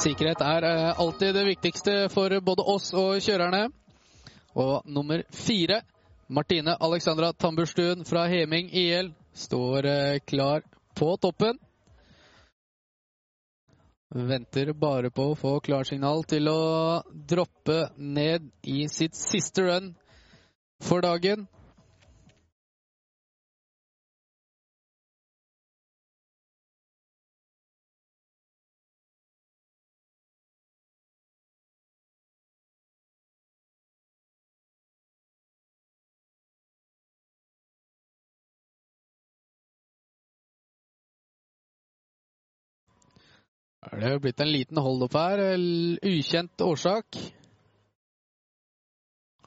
Sikkerhet 0.00 0.42
er 0.46 0.66
eh, 0.66 1.00
alltid 1.04 1.34
det 1.36 1.46
viktigste 1.50 1.96
for 2.14 2.34
både 2.42 2.66
oss 2.74 2.90
og 2.96 3.20
kjørerne. 3.22 3.66
Og 4.58 4.88
nummer 4.90 5.22
fire, 5.36 5.82
Martine 6.26 6.74
Alexandra 6.80 7.32
Tamburstuen 7.32 8.06
fra 8.08 8.24
Heming 8.32 8.70
IL, 8.72 9.12
står 9.36 9.86
eh, 9.86 10.18
klar 10.26 10.64
på 10.98 11.12
toppen. 11.22 11.58
Venter 14.10 14.72
bare 14.74 15.10
på 15.14 15.28
å 15.30 15.34
få 15.38 15.52
klarsignal 15.62 16.24
til 16.26 16.48
å 16.50 17.02
droppe 17.30 17.92
ned 17.94 18.48
i 18.66 18.88
sitt 18.90 19.14
siste 19.14 19.62
run 19.68 19.92
for 20.82 21.04
dagen. 21.04 21.46
Er 43.80 44.00
det 44.00 44.18
blitt 44.20 44.40
en 44.44 44.50
liten 44.52 44.76
hold-up 44.76 45.14
her? 45.16 45.40
Ukjent 46.04 46.60
årsak. 46.60 47.16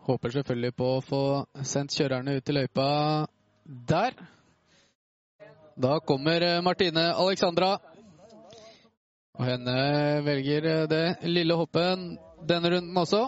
Håper 0.07 0.33
selvfølgelig 0.33 0.73
på 0.73 0.87
å 0.95 1.03
få 1.05 1.19
sendt 1.61 1.93
kjørerne 1.93 2.33
ut 2.39 2.49
i 2.49 2.55
løypa 2.57 2.87
der. 3.93 4.17
Da 5.77 5.99
kommer 6.01 6.41
eh, 6.41 6.61
Martine 6.65 7.11
Alexandra. 7.13 7.77
Og 9.37 9.45
henne 9.45 9.77
velger 10.25 10.67
eh, 10.71 10.81
det 10.89 11.05
lille 11.29 11.57
hoppet 11.57 12.03
denne 12.49 12.73
runden 12.73 12.99
også. 13.03 13.21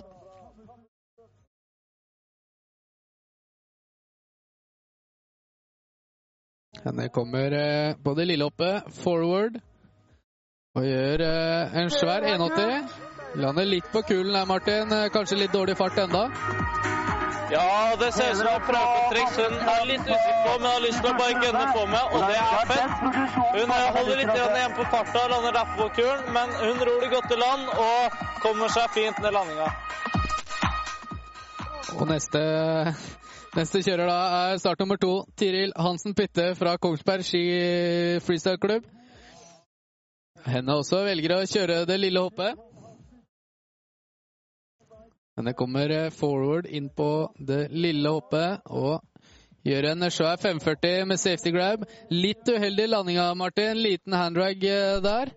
Henne 6.81 7.07
kommer 7.13 7.59
eh, 7.61 7.93
på 8.01 8.17
det 8.17 8.27
lille 8.33 8.49
hoppet 8.49 8.91
forward. 9.03 9.61
Og 10.75 10.83
gjør 10.83 11.21
eh, 11.23 11.75
en 11.81 11.91
svær 11.93 12.25
180. 12.27 12.95
Lander 13.39 13.67
litt 13.67 13.87
på 13.91 14.01
kulen 14.07 14.35
her, 14.35 14.47
Martin. 14.47 14.91
Kanskje 15.13 15.37
litt 15.39 15.53
dårlig 15.55 15.77
fart 15.79 15.97
enda. 16.03 16.27
Ja, 17.51 17.95
det 17.99 18.13
ser 18.13 18.31
ut 18.31 18.37
som 18.37 18.47
et 18.47 18.69
triks 19.11 19.35
hun 19.37 19.53
er 19.53 19.83
litt 19.85 20.07
usikker 20.07 20.39
på, 20.45 20.53
men 20.59 20.67
har 20.67 20.79
lyst 20.81 21.01
til 21.03 21.11
å 21.11 21.17
bare 21.19 21.43
gønne 21.43 21.65
på 21.75 21.83
med, 21.91 22.15
og 22.15 22.23
det 22.25 22.39
er 22.41 22.71
fett. 22.71 22.95
Hun 23.55 23.73
eh, 23.75 23.83
holder 23.97 24.19
litt 24.19 24.31
igjen 24.33 24.73
på 24.79 24.87
farta, 24.95 25.25
lander 25.31 25.55
derfor 25.59 25.77
på 25.83 25.87
kulen, 25.99 26.23
men 26.35 26.55
hun 26.63 26.81
ror 26.89 27.05
det 27.05 27.11
godt 27.13 27.35
i 27.35 27.37
land 27.39 27.69
og 27.85 28.17
kommer 28.43 28.73
seg 28.73 28.95
fint 28.97 29.21
ned 29.21 29.37
landinga. 29.37 29.69
Og 31.95 32.03
neste, 32.09 32.41
neste 33.55 33.83
kjører 33.85 34.09
da 34.09 34.19
er 34.41 34.59
start 34.59 34.81
nummer 34.81 34.99
to, 34.99 35.13
Tiril 35.39 35.71
Hansen 35.79 36.17
Pytte 36.17 36.49
fra 36.59 36.75
Kongsberg 36.81 37.23
ski 37.23 37.45
freestyle 38.25 38.59
klubb. 38.59 38.89
Henne 40.45 40.75
også 40.77 40.99
velger 41.07 41.33
å 41.39 41.43
kjøre 41.49 41.83
det 41.89 41.95
lille 41.97 42.21
hoppet. 42.21 42.59
Henne 45.35 45.53
kommer 45.57 45.91
eh, 45.91 46.11
forward 46.13 46.67
inn 46.69 46.91
på 46.93 47.09
det 47.41 47.65
lille 47.73 48.11
hoppet 48.13 48.69
og 48.69 49.01
gjør 49.65 49.89
en 49.89 50.05
svær 50.13 50.37
540 50.39 51.09
med 51.09 51.19
safety 51.19 51.51
grab. 51.55 51.87
Litt 52.13 52.45
uheldig 52.45 52.85
landinga, 52.91 53.31
Martin. 53.35 53.81
Liten 53.81 54.13
handrag 54.13 54.63
eh, 54.69 55.01
der. 55.03 55.33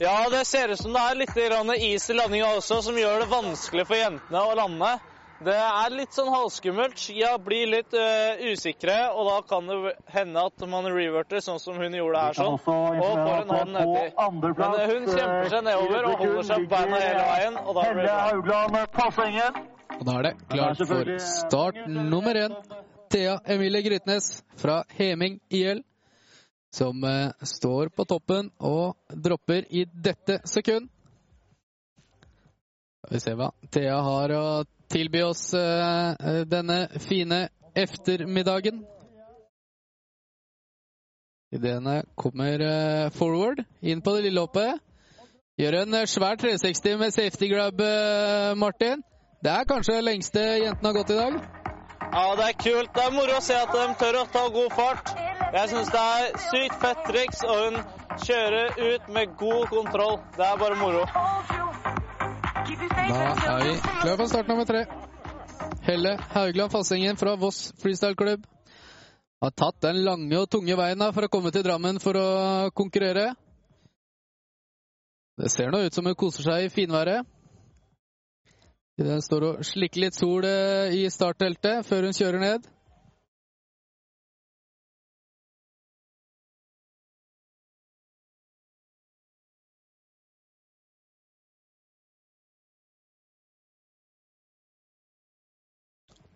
Ja, 0.00 0.16
det 0.32 0.46
ser 0.48 0.72
ut 0.72 0.80
som 0.80 0.96
det 0.96 1.04
er 1.04 1.20
litt 1.20 1.36
is 1.84 2.08
i 2.08 2.16
landinga 2.16 2.54
også, 2.56 2.80
som 2.82 2.96
gjør 2.96 3.20
det 3.20 3.30
vanskelig 3.30 3.84
for 3.84 4.00
jentene 4.00 4.40
å 4.48 4.56
lande. 4.56 4.94
Det 5.40 5.54
er 5.56 5.94
litt 5.94 6.12
sånn 6.12 6.28
halvskummelt. 6.28 6.98
Skia 7.00 7.30
blir 7.40 7.70
litt 7.72 7.94
øh, 7.96 8.42
usikre, 8.52 8.96
og 9.16 9.28
da 9.30 9.36
kan 9.48 9.70
det 9.70 9.94
hende 10.12 10.42
at 10.50 10.64
man 10.68 10.88
reverter 10.92 11.40
sånn 11.40 11.60
som 11.62 11.78
hun 11.80 11.94
gjorde 11.96 12.24
her, 12.26 12.36
sånn, 12.36 12.58
og 12.58 12.64
får 12.66 12.98
en 13.00 13.52
hånd 13.54 13.72
nedi. 13.72 14.02
Men 14.58 14.74
øh, 14.76 14.90
hun 14.90 15.06
kjemper 15.08 15.48
seg 15.54 15.62
nedover 15.64 16.08
og 16.10 16.20
holder 16.20 16.48
seg 16.50 16.66
på 16.66 16.72
beina 16.74 16.98
hele 17.00 17.22
veien, 17.30 17.56
og 17.62 17.78
da 17.78 17.84
blir 17.88 18.08
det 18.10 18.16
bra. 18.50 18.58
Og 19.96 20.04
da 20.06 20.16
er 20.18 20.26
det 20.28 20.32
klart 20.52 20.82
for 20.90 21.12
start 21.24 21.78
nummer 21.88 22.40
én. 22.40 22.56
Thea 23.10 23.38
Emilie 23.50 23.82
Grytnes 23.82 24.28
fra 24.60 24.82
Heming 24.98 25.40
IL, 25.48 25.80
som 26.70 27.00
eh, 27.04 27.32
står 27.42 27.90
på 27.96 28.04
toppen 28.06 28.52
og 28.60 29.00
dropper 29.08 29.64
i 29.72 29.86
dette 29.88 30.42
sekund. 30.44 30.92
Skal 33.00 33.16
vi 33.16 33.22
se 33.24 33.34
hva 33.40 33.48
Thea 33.72 33.96
har 34.04 34.36
å 34.36 34.44
tilby 34.90 35.22
oss 35.22 35.54
eh, 35.54 36.10
eh, 36.10 36.40
denne 36.46 36.88
fine 36.98 37.48
eftermiddagen. 37.74 38.84
Ideene 41.54 42.02
kommer 42.14 42.60
eh, 42.60 43.10
forward, 43.10 43.64
inn 43.80 44.02
på 44.02 44.14
det 44.16 44.28
lille 44.28 44.44
hoppet. 44.46 44.82
Gjør 45.60 45.80
en 45.82 45.96
svær 46.08 46.38
360 46.40 46.98
med 46.98 47.12
safety 47.12 47.50
grab, 47.50 47.82
Martin. 48.56 49.02
Det 49.44 49.50
er 49.52 49.66
kanskje 49.68 49.98
det 49.98 50.06
lengste 50.06 50.40
jentene 50.40 50.88
har 50.88 50.96
gått 50.96 51.12
i 51.12 51.18
dag. 51.18 51.36
Ja, 52.00 52.22
det 52.38 52.46
er 52.46 52.56
kult. 52.64 52.94
Det 52.96 53.04
er 53.04 53.12
moro 53.12 53.36
å 53.36 53.44
se 53.44 53.58
at 53.60 53.74
de 53.76 53.84
tør 54.00 54.22
å 54.22 54.24
ta 54.32 54.46
god 54.56 54.72
fart. 54.78 55.12
Jeg 55.52 55.72
syns 55.74 55.92
det 55.92 56.06
er 56.16 56.38
sykt 56.46 56.80
fett 56.80 57.04
triks, 57.10 57.44
og 57.44 57.60
hun 57.66 57.76
kjører 58.24 58.80
ut 58.80 59.12
med 59.12 59.36
god 59.42 59.66
kontroll. 59.74 60.16
Det 60.38 60.48
er 60.48 60.62
bare 60.64 60.80
moro. 60.80 61.69
Da 63.10 63.22
er 63.26 63.64
vi 63.64 63.70
klare 63.82 64.16
for 64.20 64.30
start 64.30 64.46
nummer 64.46 64.66
tre. 64.68 64.84
Helle 65.82 66.12
Haugland 66.30 66.70
Fassengen 66.70 67.16
fra 67.18 67.32
Voss 67.40 67.72
freestyleklubb 67.82 68.44
har 69.42 69.54
tatt 69.58 69.80
den 69.82 69.98
lange 70.06 70.38
og 70.38 70.46
tunge 70.52 70.76
veien 70.78 71.02
for 71.16 71.26
å 71.26 71.30
komme 71.32 71.50
til 71.50 71.64
Drammen 71.66 71.98
for 71.98 72.14
å 72.20 72.28
konkurrere. 72.76 73.32
Det 75.42 75.50
ser 75.50 75.72
nå 75.74 75.80
ut 75.82 75.96
som 75.96 76.06
hun 76.06 76.14
koser 76.22 76.46
seg 76.46 76.68
i 76.68 76.70
finværet. 76.70 77.26
Den 79.00 79.24
står 79.26 79.48
og 79.48 79.66
slikker 79.66 80.04
litt 80.04 80.14
sol 80.14 80.46
eh, 80.46 80.94
i 81.00 81.02
startteltet 81.10 81.88
før 81.88 82.06
hun 82.06 82.14
kjører 82.14 82.44
ned. 82.44 82.70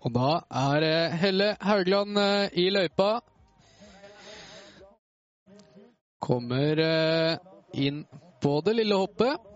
Og 0.05 0.12
da 0.12 0.31
er 0.53 0.85
eh, 0.85 1.14
Helle 1.17 1.55
Haugland 1.64 2.19
eh, 2.21 2.59
i 2.61 2.67
løypa. 2.73 3.23
Kommer 6.21 6.83
eh, 6.85 7.38
inn 7.87 8.03
på 8.45 8.59
det 8.67 8.75
lille 8.77 8.99
hoppet. 9.01 9.51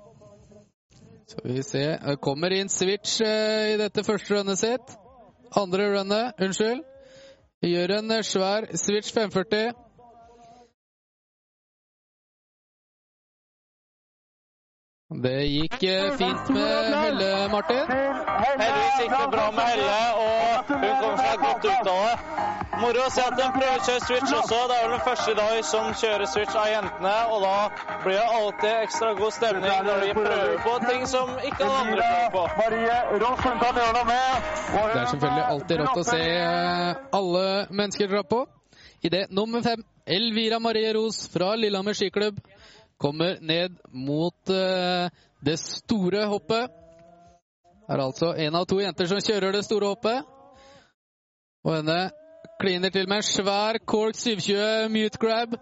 Så 1.29 1.45
vi 1.45 1.61
se 1.63 1.83
Kommer 2.25 2.55
inn 2.57 2.71
switch 2.73 3.21
i 3.21 3.77
dette 3.77 4.05
første 4.07 4.39
runnet 4.39 4.61
sitt. 4.63 4.95
Andre 5.61 5.91
runnet, 5.93 6.41
unnskyld. 6.41 6.81
Gjør 7.69 7.93
en 7.99 8.17
svær 8.25 8.71
switch 8.73 9.13
540. 9.13 9.88
Det 15.09 15.39
gikk 15.49 15.79
fint 16.21 16.49
med 16.53 16.93
Helle, 16.93 17.49
Martin. 17.49 17.87
Heldigvis 17.89 18.97
gikk 19.01 19.13
det 19.15 19.29
bra 19.33 19.45
med 19.57 19.65
Helle, 19.65 20.01
og 20.21 20.69
hun 20.69 20.83
kom 21.01 21.15
seg 21.17 21.39
godt 21.45 21.65
ut 21.65 21.89
av 21.93 22.03
det. 22.05 22.17
Moro 22.83 23.07
å 23.07 23.13
se 23.15 23.25
at 23.25 23.41
hun 23.41 23.55
prøver 23.55 23.79
å 23.81 23.87
kjøre 23.87 24.03
switch 24.05 24.35
også. 24.37 24.59
Det 24.69 24.77
er 24.77 24.83
vel 24.85 24.93
den 24.93 25.01
første 25.07 25.35
dag 25.39 25.63
som 25.71 25.89
kjører 26.03 26.29
switch 26.29 26.59
av 26.61 26.69
jentene, 26.69 27.15
og 27.33 27.41
da 27.47 27.55
blir 28.05 28.19
det 28.19 28.27
alltid 28.37 28.69
ekstra 28.85 29.15
god 29.23 29.33
stemning 29.39 29.89
når 29.89 30.05
de 30.05 30.13
prøver 30.19 30.61
på 30.67 30.77
ting 30.85 31.09
som 31.15 31.33
ikke 31.41 31.65
alle 31.65 31.81
andre 31.87 32.05
prøver 32.13 32.29
på. 32.37 32.45
Det 34.93 35.01
er 35.01 35.11
selvfølgelig 35.15 35.47
alltid 35.55 35.83
rått 35.87 36.03
å 36.05 36.07
se 36.11 36.21
eh, 36.37 36.93
alle 37.23 37.47
mennesker 37.73 38.13
dra 38.13 38.23
på. 38.29 38.45
Idet 39.09 39.33
nummer 39.33 39.65
fem, 39.65 39.81
Elvira 40.05 40.61
Marie 40.61 40.93
Ros 40.93 41.25
fra 41.33 41.55
Lillehammer 41.57 41.97
skiklubb, 41.97 42.45
kommer 42.99 43.39
ned 43.41 43.79
mot 43.93 44.51
uh, 44.51 45.09
det 45.45 45.59
store 45.63 46.27
hoppet. 46.27 46.71
Det 47.89 47.95
er 47.95 48.03
altså 48.05 48.35
en 48.37 48.59
av 48.59 48.67
to 48.69 48.81
jenter 48.83 49.09
som 49.09 49.23
kjører 49.23 49.55
det 49.55 49.65
store 49.65 49.93
hoppet. 49.95 50.27
Og 51.65 51.77
henne 51.79 52.01
kliner 52.61 52.93
til 52.93 53.09
med 53.09 53.23
en 53.23 53.27
svær 53.27 53.79
Cork 53.87 54.19
720 54.19 54.91
mute 54.93 55.21
grab. 55.23 55.55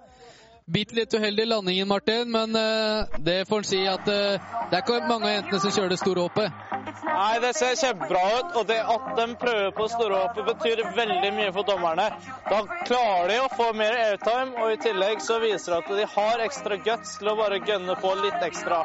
Bitte 0.66 0.96
litt 0.98 1.14
uheldig 1.14 1.44
landingen, 1.46 1.87
Martin, 1.88 2.31
men 2.31 2.57
uh, 2.57 3.07
det 3.22 3.44
får 3.46 3.61
en 3.62 3.66
si 3.68 3.85
at 3.87 4.09
uh, 4.11 4.46
det 4.66 4.74
er 4.74 4.81
ikke 4.83 4.96
mange 5.07 5.29
av 5.29 5.35
jentene 5.37 5.61
som 5.62 5.74
kjører 5.76 5.92
det 5.92 5.98
store 6.00 6.24
hoppet. 6.24 6.64
Nei, 7.07 7.37
det 7.44 7.52
ser 7.55 7.76
kjempebra 7.79 8.22
ut, 8.35 8.57
og 8.59 8.64
det 8.66 8.81
at 8.83 9.05
de 9.14 9.26
prøver 9.38 9.68
på 9.76 9.87
storhoppet 9.92 10.48
betyr 10.48 10.83
veldig 10.96 11.31
mye 11.37 11.52
for 11.55 11.68
dommerne. 11.68 12.07
Da 12.50 12.59
klarer 12.88 13.31
de 13.31 13.37
å 13.44 13.52
få 13.55 13.68
mer 13.79 13.94
airtime, 14.00 14.57
og 14.59 14.72
i 14.74 14.81
tillegg 14.83 15.22
så 15.22 15.38
viser 15.44 15.76
det 15.76 15.79
at 15.85 15.92
de 16.00 16.09
har 16.16 16.42
ekstra 16.48 16.81
guts 16.88 17.14
til 17.20 17.31
å 17.31 17.37
bare 17.38 17.61
gønne 17.62 17.96
på 18.02 18.11
litt 18.24 18.42
ekstra. 18.48 18.81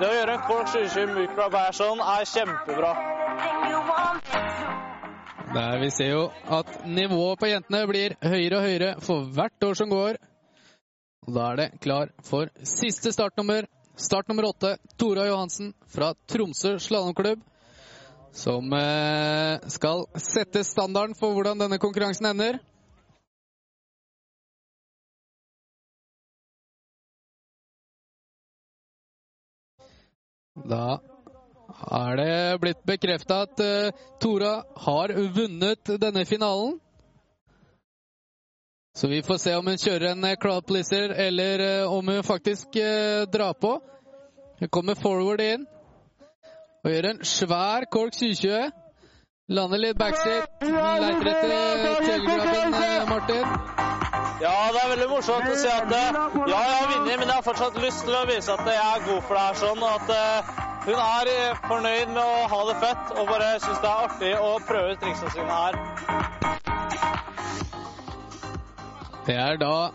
Det 0.00 0.08
å 0.08 0.16
gjøre 0.16 0.38
en 0.38 0.46
Cork 0.48 0.72
720 0.72 1.12
Mookrab 1.12 1.58
her 1.60 1.76
sånn 1.76 2.00
er 2.06 2.24
kjempebra. 2.32 2.94
Der 5.52 5.78
vi 5.84 5.92
ser 5.92 6.10
jo 6.14 6.24
at 6.56 6.72
nivået 6.88 7.44
på 7.44 7.52
jentene 7.52 7.84
blir 7.92 8.16
høyere 8.24 8.62
og 8.62 8.66
høyere 8.70 8.90
for 9.04 9.28
hvert 9.36 9.68
år 9.68 9.76
som 9.76 9.92
går. 9.92 10.16
Og 11.28 11.34
Da 11.36 11.50
er 11.52 11.58
det 11.60 11.80
klar 11.84 12.08
for 12.24 12.48
siste 12.64 13.10
startnummer. 13.12 13.66
Start 14.00 14.30
nummer 14.30 14.46
åtte, 14.48 14.78
Tora 14.96 15.26
Johansen 15.28 15.74
fra 15.92 16.14
Tromsø 16.24 16.78
slalåmklubb. 16.80 17.42
Som 18.32 18.72
eh, 18.72 19.60
skal 19.68 20.06
sette 20.16 20.62
standarden 20.64 21.12
for 21.18 21.36
hvordan 21.36 21.60
denne 21.60 21.76
konkurransen 21.82 22.30
ender. 22.30 22.62
Da 30.64 30.96
er 31.92 32.16
det 32.16 32.60
blitt 32.64 32.84
bekrefta 32.88 33.42
at 33.44 33.60
uh, 33.60 34.04
Tora 34.20 34.62
har 34.88 35.12
vunnet 35.36 35.98
denne 36.00 36.24
finalen. 36.24 36.78
Så 38.98 39.06
vi 39.06 39.22
får 39.22 39.36
se 39.38 39.52
om 39.54 39.66
hun 39.66 39.78
kjører 39.78 40.10
en 40.10 40.24
crowd 40.42 40.64
pleaser, 40.66 41.12
eller 41.26 41.60
uh, 41.62 41.92
om 41.94 42.08
hun 42.08 42.24
faktisk 42.26 42.74
uh, 42.74 43.28
drar 43.30 43.52
på. 43.54 43.76
Hun 44.58 44.70
kommer 44.74 44.98
forward 44.98 45.40
inn 45.44 45.66
og 46.82 46.90
gjør 46.90 47.06
en 47.12 47.20
svær 47.22 47.86
Cork 47.94 48.16
2020. 48.16 48.72
Lander 49.54 49.82
litt 49.84 50.00
backstreet. 50.02 50.66
Leiter 50.66 51.30
etter 51.30 52.02
telegrafen, 52.08 53.06
Martin. 53.12 53.46
Ja, 54.42 54.56
det 54.74 54.82
er 54.82 54.92
veldig 54.96 55.08
morsomt 55.14 55.46
å 55.46 55.54
si 55.62 55.70
at 55.70 55.94
ja, 55.94 56.04
jeg 56.50 56.58
har 56.58 56.90
vunnet, 56.90 57.14
men 57.14 57.26
jeg 57.28 57.34
har 57.36 57.46
fortsatt 57.46 57.78
lyst 57.86 58.02
til 58.02 58.18
å 58.18 58.26
vise 58.34 58.58
at 58.58 58.66
jeg 58.66 58.82
er 58.82 59.06
god 59.06 59.24
for 59.30 59.38
det 59.38 59.46
her 59.46 59.62
sånn. 59.62 59.78
og 59.78 59.90
at 59.94 60.54
hun 60.88 60.98
er 61.06 61.66
fornøyd 61.70 62.16
med 62.18 62.24
å 62.26 62.46
ha 62.50 62.62
det 62.72 62.78
fett 62.82 63.14
og 63.14 63.30
bare 63.30 63.58
syns 63.62 63.78
det 63.78 63.92
er 63.94 64.06
artig 64.08 64.38
å 64.42 64.56
prøve 64.66 64.96
ut 64.96 65.04
triksene 65.06 65.36
sine 65.38 65.62
her. 65.62 66.57
Det 69.28 69.34
er 69.36 69.58
da 69.60 69.90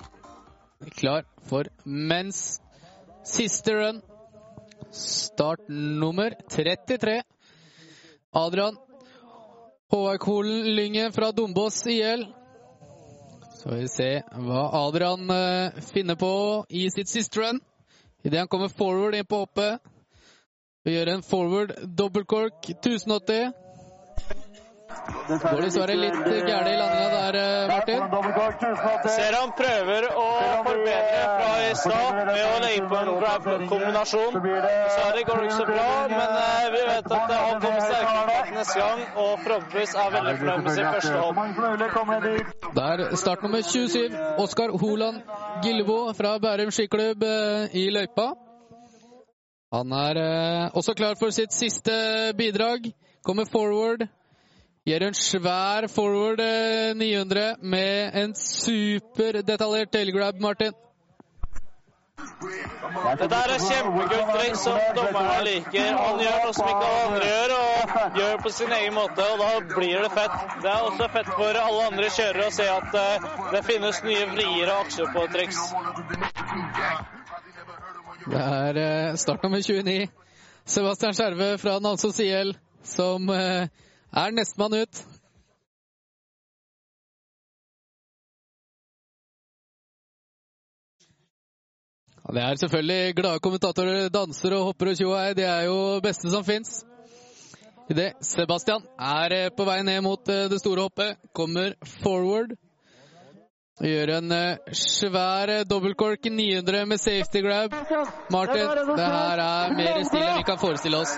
klar 0.93 1.23
for 1.49 1.65
mens 1.89 2.59
siste 3.25 3.73
run. 3.73 4.01
Start 4.93 5.63
nummer 5.73 6.35
33. 6.53 7.15
Adrian 8.29 8.77
Håvard 9.89 10.45
Lynge 10.77 11.07
fra 11.15 11.31
Dombås 11.31 11.81
IL. 11.87 12.27
Så 13.57 13.73
vi 13.73 13.89
se 13.89 14.11
hva 14.21 14.67
Adrian 14.83 15.25
finner 15.89 16.19
på 16.21 16.31
i 16.69 16.85
sitt 16.93 17.09
siste 17.09 17.41
run. 17.41 17.63
Idet 18.21 18.43
han 18.43 18.53
kommer 18.53 18.69
forward 18.69 19.17
inn 19.17 19.25
på 19.25 19.41
hoppet. 19.47 19.81
Vi 20.85 20.93
gjør 20.93 21.15
en 21.15 21.25
forward 21.25 21.73
dobbeltkork 21.89 22.69
1080. 22.69 23.62
Går 25.23 25.61
dessverre 25.63 25.95
litt 25.97 26.17
gærent 26.23 26.69
i 26.69 26.75
landinga 26.79 27.09
der, 27.13 27.35
eh, 27.39 27.67
Martin. 27.71 28.01
Ser 29.15 29.37
han 29.39 29.51
prøver 29.57 30.07
å 30.11 30.27
forbedre 30.67 31.23
fra 31.37 31.51
i 31.63 31.73
stad 31.81 32.19
med 32.29 32.43
å 32.43 32.59
legge 32.63 32.87
på 32.91 32.99
en 33.01 33.11
grab-kombinasjon. 33.23 34.37
Dessverre 34.43 35.23
går 35.29 35.41
det 35.41 35.49
ikke 35.49 35.57
så 35.57 35.67
bra, 35.71 35.89
men 36.13 36.37
eh, 36.43 36.69
vi 36.75 36.83
vet 36.91 37.11
at 37.17 37.33
han 37.37 37.61
kommer 37.65 37.81
sterkere 37.87 38.23
neste 38.57 38.79
gang, 38.79 39.03
og 39.15 39.31
forhåpentligvis 39.43 39.95
er 40.03 40.15
veldig 40.17 40.37
fornøyd 40.39 40.63
med 40.63 40.71
sin 40.77 40.85
første 40.93 41.17
hånd. 41.23 41.41
Det 42.77 42.87
er 42.91 43.15
start 43.25 43.43
nummer 43.43 43.61
27, 43.61 44.17
Oskar 44.43 44.77
Holand 44.83 45.21
Gilvo 45.63 45.99
fra 46.17 46.37
Bærum 46.39 46.71
skiklubb 46.71 47.23
eh, 47.23 47.77
i 47.81 47.89
løypa. 47.93 48.33
Han 49.73 49.91
er 49.97 50.19
eh, 50.21 50.69
også 50.77 50.93
klar 50.93 51.15
for 51.19 51.33
sitt 51.33 51.53
siste 51.53 51.93
bidrag. 52.37 52.91
Kommer 53.23 53.45
forward. 53.45 54.07
Gjør 54.83 55.03
en 55.07 55.15
svær 55.15 55.85
forward 55.87 56.41
eh, 56.43 56.91
900 56.99 57.43
med 57.71 58.15
en 58.19 58.33
superdetaljert 58.35 59.93
tailgrab, 59.95 60.41
Martin. 60.43 60.73
Dette 63.21 63.37
er 63.37 63.53
kjempekult 63.63 64.57
som 64.59 64.79
dommerne 64.97 65.37
liker. 65.47 65.87
Han 65.95 66.19
gjør 66.19 66.35
noe 66.43 66.55
som 66.57 66.67
ikke 66.67 66.89
alle 66.89 67.05
andre 67.05 67.29
gjør, 67.29 67.53
og 67.59 68.17
gjør 68.19 68.43
på 68.43 68.51
sin 68.57 68.73
egen 68.79 68.97
måte, 68.97 69.27
og 69.31 69.39
da 69.39 69.53
blir 69.69 70.03
det 70.03 70.09
fett. 70.17 70.35
Det 70.65 70.69
er 70.73 70.89
også 70.89 71.07
fett 71.15 71.31
for 71.37 71.61
alle 71.61 71.87
andre 71.87 72.11
kjørere 72.17 72.49
å 72.49 72.55
se 72.57 72.67
at 72.73 72.99
eh, 73.03 73.29
det 73.55 73.63
finnes 73.69 74.01
nye 74.09 74.27
vrier 74.33 74.73
og 74.73 74.83
aksjer 74.83 75.15
på 75.15 75.25
triks. 75.37 75.61
Det 78.27 78.43
er 78.43 78.81
eh, 78.83 79.15
start 79.23 79.47
nummer 79.47 79.63
29. 79.63 80.11
Sebastian 80.75 81.15
Skjerve 81.15 81.49
fra 81.63 81.79
Namsos 81.87 82.19
IL 82.27 82.55
som 82.83 83.31
eh, 83.31 83.71
er 84.13 84.33
nestemann 84.35 84.77
ut. 84.83 85.03
Det 92.33 92.41
er 92.41 92.55
selvfølgelig 92.55 93.15
glade 93.15 93.39
kommentatorer, 93.43 94.09
danser 94.09 94.55
og 94.55 94.69
hopper 94.69 94.93
og 94.93 94.97
tjoei. 94.97 95.33
Det 95.37 95.43
er 95.45 95.67
jo 95.67 95.99
beste 96.01 96.31
som 96.31 96.45
fins. 96.47 96.79
Sebastian 98.23 98.85
er 98.95 99.35
eh, 99.35 99.49
på 99.51 99.65
vei 99.67 99.81
ned 99.83 99.99
mot 100.05 100.29
eh, 100.31 100.47
det 100.49 100.61
store 100.61 100.87
hoppet, 100.87 101.17
kommer 101.35 101.75
forward. 101.99 102.55
Gjør 103.81 104.09
en 104.19 104.31
eh, 104.31 104.73
svær 104.77 105.49
eh, 105.49 105.63
dobbeltkork 105.65 106.27
900 106.29 106.85
med 106.85 106.99
safety 107.01 107.41
grab. 107.41 107.73
Martin, 108.29 108.67
det 108.69 109.07
her 109.07 109.39
er 109.41 109.73
mer 109.73 110.03
stil 110.05 110.21
enn 110.21 110.37
vi 110.37 110.45
kan 110.45 110.59
forestille 110.61 110.99
oss. 111.01 111.15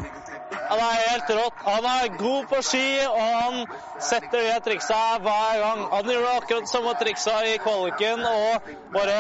Han 0.56 0.80
er 0.80 1.02
helt 1.02 1.34
rått. 1.36 1.58
Han 1.66 1.88
er 1.90 2.14
god 2.16 2.48
på 2.54 2.62
ski, 2.64 2.86
og 3.10 3.20
han 3.20 3.58
setter 4.08 4.40
de 4.48 4.54
triksa 4.70 5.00
hver 5.26 5.60
gang. 5.62 5.82
Han 5.92 6.12
gjorde 6.14 6.32
akkurat 6.38 6.72
samme 6.72 6.94
triksa 7.02 7.36
i 7.50 7.58
kvaliken 7.66 8.24
og 8.30 8.72
bare 8.96 9.20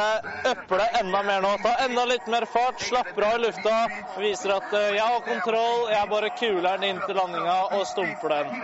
øpper 0.53 0.81
det 0.85 0.87
enda 1.01 1.23
mer 1.27 1.43
nå. 1.43 1.51
Ta 1.65 1.75
enda 1.89 2.07
litt 2.13 2.31
mer 2.31 2.47
fart, 2.55 2.79
slapper 2.87 3.27
av 3.33 3.35
i 3.41 3.43
lufta. 3.49 3.75
Viser 4.15 4.55
at 4.55 4.79
eh, 4.79 4.95
jeg 4.95 5.11
har 5.11 5.27
kontroll, 5.27 5.85
jeg 5.91 6.11
bare 6.15 6.31
kuler 6.39 6.71
den 6.71 6.87
inn 6.93 7.03
til 7.03 7.19
landinga 7.19 7.59
og 7.75 7.85
stumper 7.91 8.37
den. 8.37 8.57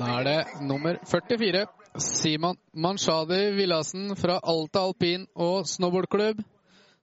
Da 0.00 0.12
er 0.16 0.28
det 0.30 0.38
nummer 0.64 0.96
44. 1.04 1.66
Simon 1.98 2.56
Manshadi 2.72 3.50
Villassen 3.52 4.16
fra 4.16 4.38
Alta 4.40 4.80
alpin 4.86 5.26
og 5.36 5.66
snowboardklubb, 5.68 6.38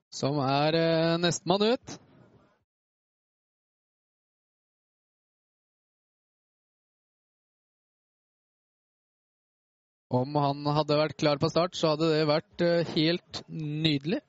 som 0.10 0.39
er 0.41 0.78
eh, 0.80 1.17
nestemann 1.21 1.75
ut. 1.75 1.97
Om 10.10 10.39
han 10.41 10.65
hadde 10.73 10.97
vært 10.97 11.19
klar 11.21 11.38
på 11.38 11.52
start, 11.54 11.78
så 11.78 11.93
hadde 11.93 12.10
det 12.10 12.25
vært 12.25 12.65
eh, 12.65 12.93
helt 12.95 13.43
nydelig. 13.47 14.23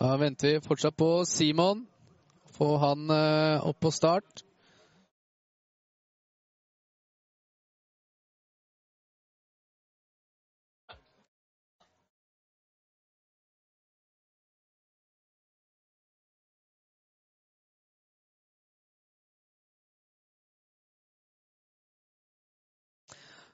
Da 0.00 0.16
venter 0.16 0.48
vi 0.48 0.60
fortsatt 0.60 0.96
på 0.96 1.24
Simon. 1.26 1.86
Få 2.56 2.76
han 2.76 3.10
eh, 3.10 3.66
opp 3.66 3.80
på 3.80 3.90
start. 3.90 4.44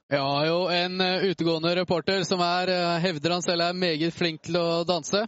Vi 0.08 0.16
har 0.16 0.46
jo 0.46 0.68
en 0.68 1.00
eh, 1.00 1.24
utegående 1.24 1.74
reporter 1.76 2.22
som 2.22 2.40
er, 2.40 2.70
eh, 2.70 3.00
hevder 3.02 3.34
han 3.34 3.42
selv 3.42 3.66
er 3.66 3.72
meget 3.74 4.14
flink 4.14 4.46
til 4.46 4.60
å 4.62 4.84
danse. 4.86 5.26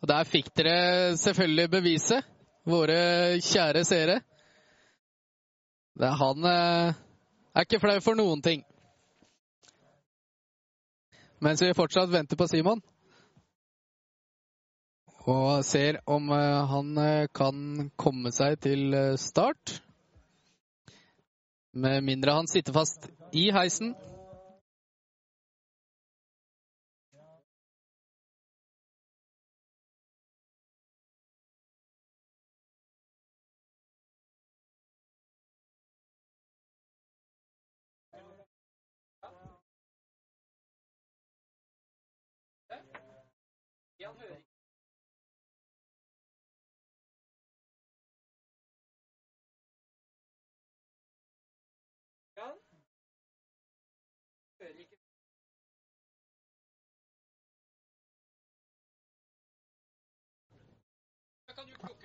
Og 0.00 0.08
der 0.08 0.24
fikk 0.24 0.48
dere 0.56 1.16
selvfølgelig 1.20 1.70
beviset, 1.70 2.24
våre 2.64 3.40
kjære 3.44 3.84
seere. 3.84 4.20
Er 6.00 6.14
han 6.16 6.46
eh, 6.48 6.94
er 7.54 7.66
ikke 7.66 7.80
flau 7.82 7.98
for 8.00 8.16
noen 8.16 8.40
ting. 8.40 8.62
Mens 11.44 11.60
vi 11.60 11.76
fortsatt 11.76 12.12
venter 12.12 12.38
på 12.40 12.48
Simon. 12.48 12.80
Og 15.28 15.64
ser 15.68 16.00
om 16.08 16.32
eh, 16.32 16.72
han 16.72 16.96
eh, 17.04 17.28
kan 17.36 17.90
komme 18.00 18.32
seg 18.32 18.56
til 18.64 18.96
start. 19.20 19.82
Med 21.76 22.00
mindre 22.08 22.40
han 22.40 22.48
sitter 22.48 22.72
fast 22.72 23.10
i 23.36 23.50
heisen. 23.52 23.92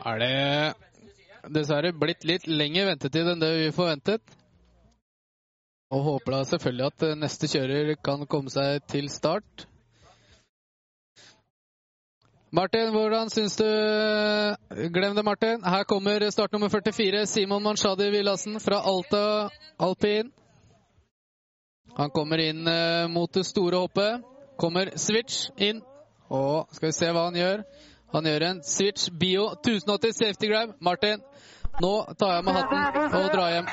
Er 0.05 0.19
det 0.21 1.53
dessverre 1.55 1.93
blitt 1.97 2.25
litt 2.27 2.45
lengre 2.49 2.89
ventetid 2.91 3.29
enn 3.31 3.41
det 3.41 3.51
vi 3.57 3.69
forventet. 3.75 4.35
Og 5.93 6.03
håper 6.05 6.35
da 6.35 6.41
selvfølgelig 6.49 6.89
at 6.91 7.05
neste 7.21 7.49
kjører 7.49 7.95
kan 8.05 8.25
komme 8.29 8.53
seg 8.53 8.85
til 8.91 9.09
start. 9.13 9.65
Martin, 12.55 12.91
hvordan 12.91 13.29
syns 13.29 13.57
du 13.59 13.65
Glem 14.93 15.15
det, 15.15 15.25
Martin. 15.25 15.63
Her 15.63 15.83
kommer 15.83 16.29
startnummer 16.31 16.69
44, 16.69 17.25
Simon 17.25 17.63
Manshadi 17.63 18.09
Villassen 18.11 18.59
fra 18.59 18.79
Alta 18.79 19.49
alpin. 19.79 20.31
Han 21.97 22.09
kommer 22.09 22.37
inn 22.37 22.67
eh, 22.67 23.07
mot 23.11 23.33
det 23.33 23.43
store 23.45 23.81
hoppet. 23.83 24.23
Kommer 24.57 24.93
switch 24.95 25.49
inn. 25.57 25.81
Og 26.29 26.71
skal 26.71 26.87
vi 26.87 26.95
se 26.95 27.11
hva 27.11 27.25
han 27.27 27.39
gjør. 27.39 27.65
Han 28.15 28.29
gjør 28.31 28.47
en 28.47 28.63
switch 28.63 29.09
bio 29.19 29.49
1080 29.57 30.15
safety 30.21 30.51
grab. 30.53 30.77
Martin, 30.79 31.19
nå 31.81 31.93
tar 32.19 32.37
jeg 32.37 32.47
med 32.47 32.61
hatten 32.61 33.19
og 33.19 33.29
drar 33.35 33.51
hjem. 33.51 33.69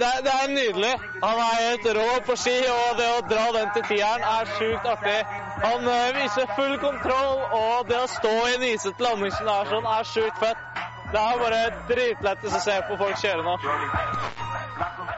Det, 0.00 0.10
det 0.24 0.32
er 0.32 0.52
nydelig. 0.54 0.92
Han 1.22 1.38
er 1.44 1.56
helt 1.60 1.86
rå 1.98 2.08
på 2.24 2.36
ski, 2.40 2.56
og 2.72 2.96
det 3.00 3.08
å 3.12 3.20
dra 3.28 3.46
den 3.58 3.72
til 3.74 3.84
tieren 3.90 4.22
er 4.24 4.52
sjukt 4.56 4.86
artig. 4.88 5.18
Han 5.60 5.88
eh, 5.92 6.12
viser 6.16 6.54
full 6.56 6.76
kontroll, 6.80 7.42
og 7.58 7.90
det 7.90 7.98
å 8.00 8.06
stå 8.08 8.32
i 8.48 8.54
en 8.54 8.64
isete 8.70 9.04
landing 9.04 9.34
er 9.34 9.68
sånn, 9.74 9.88
er 9.96 10.08
sjukt 10.08 10.40
fett. 10.40 10.62
Det 11.10 11.20
er 11.20 11.42
bare 11.42 11.60
dritlettest 11.90 12.56
å 12.56 12.62
se 12.64 12.78
på 12.88 12.96
folk 13.00 13.20
kjøre 13.20 13.44
nå. 13.44 13.58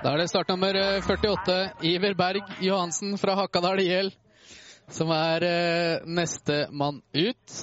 Da 0.02 0.16
er 0.16 0.18
det 0.18 0.26
startnummer 0.32 0.80
eh, 0.80 0.98
48, 1.06 1.56
Iver 1.92 2.18
Berg 2.18 2.50
Johansen 2.64 3.14
fra 3.22 3.36
Hakadal 3.38 3.84
IL, 3.84 4.10
som 4.90 5.12
er 5.14 5.46
eh, 5.46 6.10
neste 6.10 6.64
mann 6.74 6.98
ut. 7.14 7.56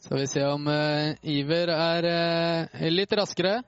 Skal 0.00 0.22
vi 0.22 0.30
se 0.30 0.46
om 0.46 0.70
eh, 0.70 1.18
Iver 1.34 1.74
er 1.74 2.10
eh, 2.14 2.88
litt 2.94 3.18
raskere. 3.18 3.58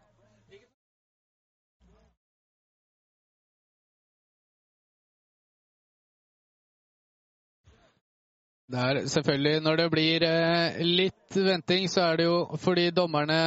Det 8.72 8.80
er 8.80 9.06
selvfølgelig 9.06 9.60
Når 9.60 9.76
det 9.76 9.88
blir 9.92 10.24
eh, 10.24 10.78
litt 10.80 11.36
venting, 11.36 11.88
så 11.92 12.06
er 12.06 12.16
det 12.16 12.24
jo 12.24 12.36
fordi 12.60 12.86
dommerne 12.90 13.40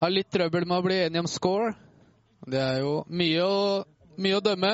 har 0.00 0.12
litt 0.12 0.30
trøbbel 0.32 0.64
med 0.64 0.78
å 0.78 0.84
bli 0.86 0.96
enige 1.02 1.20
om 1.20 1.28
score. 1.28 1.74
Det 2.48 2.62
er 2.62 2.78
jo 2.80 2.94
mye 3.12 3.42
å, 3.44 3.58
mye 4.16 4.38
å 4.38 4.44
dømme. 4.46 4.70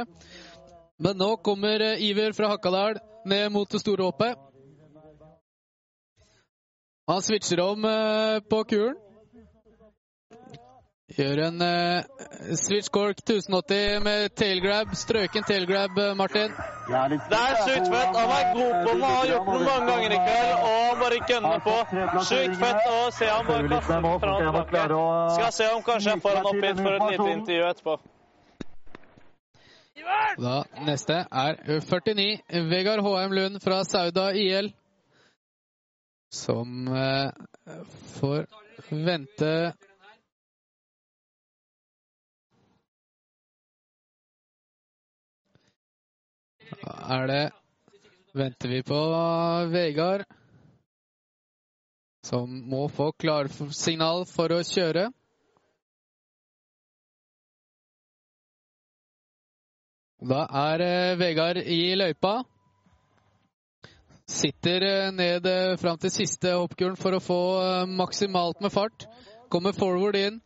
Men 1.02 1.18
nå 1.18 1.28
kommer 1.42 1.82
eh, 1.88 2.04
Iver 2.06 2.36
fra 2.38 2.52
Hakadal 2.52 3.00
ned 3.26 3.50
mot 3.50 3.66
det 3.66 3.82
store 3.82 4.06
hoppet. 4.06 4.38
Han 7.10 7.24
switcher 7.26 7.64
om 7.66 7.82
eh, 7.82 8.38
på 8.46 8.62
kuren. 8.62 8.94
Gjør 11.08 11.40
en 11.40 11.62
uh, 11.64 12.54
switch 12.60 12.90
cork 12.92 13.22
1080 13.22 14.02
med 14.04 14.34
tailgrab. 14.36 14.90
Strøken 14.92 15.46
tailgrab, 15.48 15.96
eh, 15.96 16.10
Martin. 16.16 16.52
Det 16.52 17.38
er 17.38 17.56
sjukt 17.64 17.88
fett. 17.94 18.18
Han 18.18 18.34
er 18.34 18.50
god 18.58 18.74
på 18.84 18.92
den, 18.92 19.02
har 19.02 19.30
gjort 19.30 19.48
det 19.48 19.62
mange 19.70 19.86
ganger 19.92 20.12
i 20.12 20.18
kveld, 20.26 20.52
og 20.66 20.76
han 20.82 21.00
bare 21.00 21.22
gønner 21.30 21.64
på. 21.64 21.76
Sjukt 22.28 22.60
fett 22.60 22.90
å 22.92 22.98
se 23.16 23.30
han 23.32 23.48
bare 23.48 23.72
kaste 23.72 23.94
den 23.94 24.04
fram 24.04 24.10
og 24.10 24.20
tilbake. 24.20 25.00
Skal 25.38 25.56
se 25.60 25.70
om 25.78 25.82
kanskje 25.88 26.12
jeg 26.12 26.24
får 26.26 26.38
han 26.40 26.50
opp 26.52 26.60
hit 26.68 26.84
for 26.84 26.92
et 26.92 27.08
lite 27.14 27.32
intervju 27.38 27.64
etterpå. 27.72 27.98
Da, 30.44 30.54
neste 30.86 31.22
er 31.24 31.58
49, 31.88 32.28
Vegard 32.68 33.04
HM 33.08 33.36
Lund 33.40 33.60
fra 33.64 33.80
Sauda 33.88 34.28
IL. 34.36 34.74
Som 36.28 36.92
uh, 36.92 37.32
får 38.20 38.44
vente 38.92 39.52
er 46.76 47.26
det 47.30 47.44
Venter 48.36 48.68
vi 48.68 48.82
på 48.84 48.98
Vegard, 49.72 50.22
som 52.22 52.50
må 52.68 52.84
få 52.92 53.08
klarsignal 53.16 54.26
for 54.28 54.52
å 54.52 54.60
kjøre. 54.68 55.06
Da 60.28 60.44
er 60.60 60.84
eh, 60.84 61.16
Vegard 61.18 61.62
i 61.64 61.80
løypa. 61.96 62.34
Sitter 64.28 64.86
eh, 64.86 65.10
ned 65.14 65.48
fram 65.80 65.98
til 65.98 66.12
siste 66.12 66.52
hoppkuren 66.52 67.00
for 67.00 67.16
å 67.16 67.24
få 67.24 67.40
maksimalt 67.88 68.60
med 68.60 68.74
fart. 68.76 69.08
Kommer 69.48 69.72
forward 69.72 70.20
inn 70.20 70.40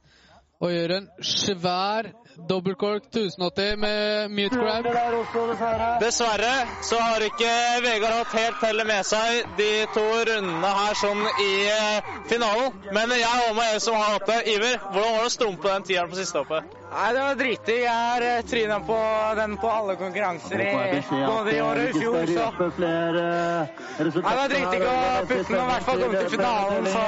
og 0.63 0.71
gjør 0.71 0.97
en 1.01 1.13
svær 1.19 2.13
dobbeltkork 2.37 3.05
1080 3.11 3.77
med 3.77 4.31
mute 4.31 4.57
grab. 4.57 4.85
Dessverre. 6.01 6.55
Så 6.83 6.99
har 7.01 7.25
ikke 7.27 7.53
Vegard 7.85 8.19
hatt 8.19 8.37
helt 8.39 8.61
tellet 8.61 8.87
med 8.87 9.07
seg 9.07 9.57
de 9.59 9.71
to 9.95 10.07
rundene 10.29 10.75
her 10.83 11.01
sånn 11.03 11.25
i 11.47 11.51
eh, 11.73 12.13
finalen. 12.31 12.79
Men 12.93 13.17
jeg 13.19 13.49
og 13.49 13.59
meg 13.59 13.81
som 13.85 13.99
har 14.01 14.17
hatt 14.19 14.31
det. 14.31 14.41
Iver, 14.55 14.79
hvordan 14.93 15.19
var 15.19 15.27
det 15.27 15.33
å 15.33 15.37
stumpe 15.39 15.69
den 15.75 15.91
tieren 15.91 16.13
på 16.13 16.21
siste 16.23 16.43
hoppet? 16.43 16.82
Nei, 16.93 17.13
det 17.15 17.21
var 17.21 17.37
drittig. 17.41 17.77
Jeg 17.83 17.93
har 17.93 18.23
eh, 18.27 18.43
tryna 18.45 18.81
på 18.85 18.97
den 19.37 19.57
på 19.57 19.69
alle 19.71 19.95
konkurranser 19.97 20.61
i, 20.61 20.73
både 21.27 21.55
i 21.57 21.61
år 21.65 21.81
og 21.81 21.87
i 21.89 21.93
fjor, 22.01 22.27
så 22.27 22.49
Nei, 22.83 24.03
det 24.03 24.21
var 24.25 24.51
dritdigg 24.53 24.85
å 24.89 24.97
putte 25.31 25.47
den 25.49 25.57
og 25.57 25.63
i 25.63 25.71
hvert 25.71 25.87
fall 25.87 26.03
komme 26.03 26.21
til 26.21 26.31
finalen, 26.35 26.91
så 26.93 27.05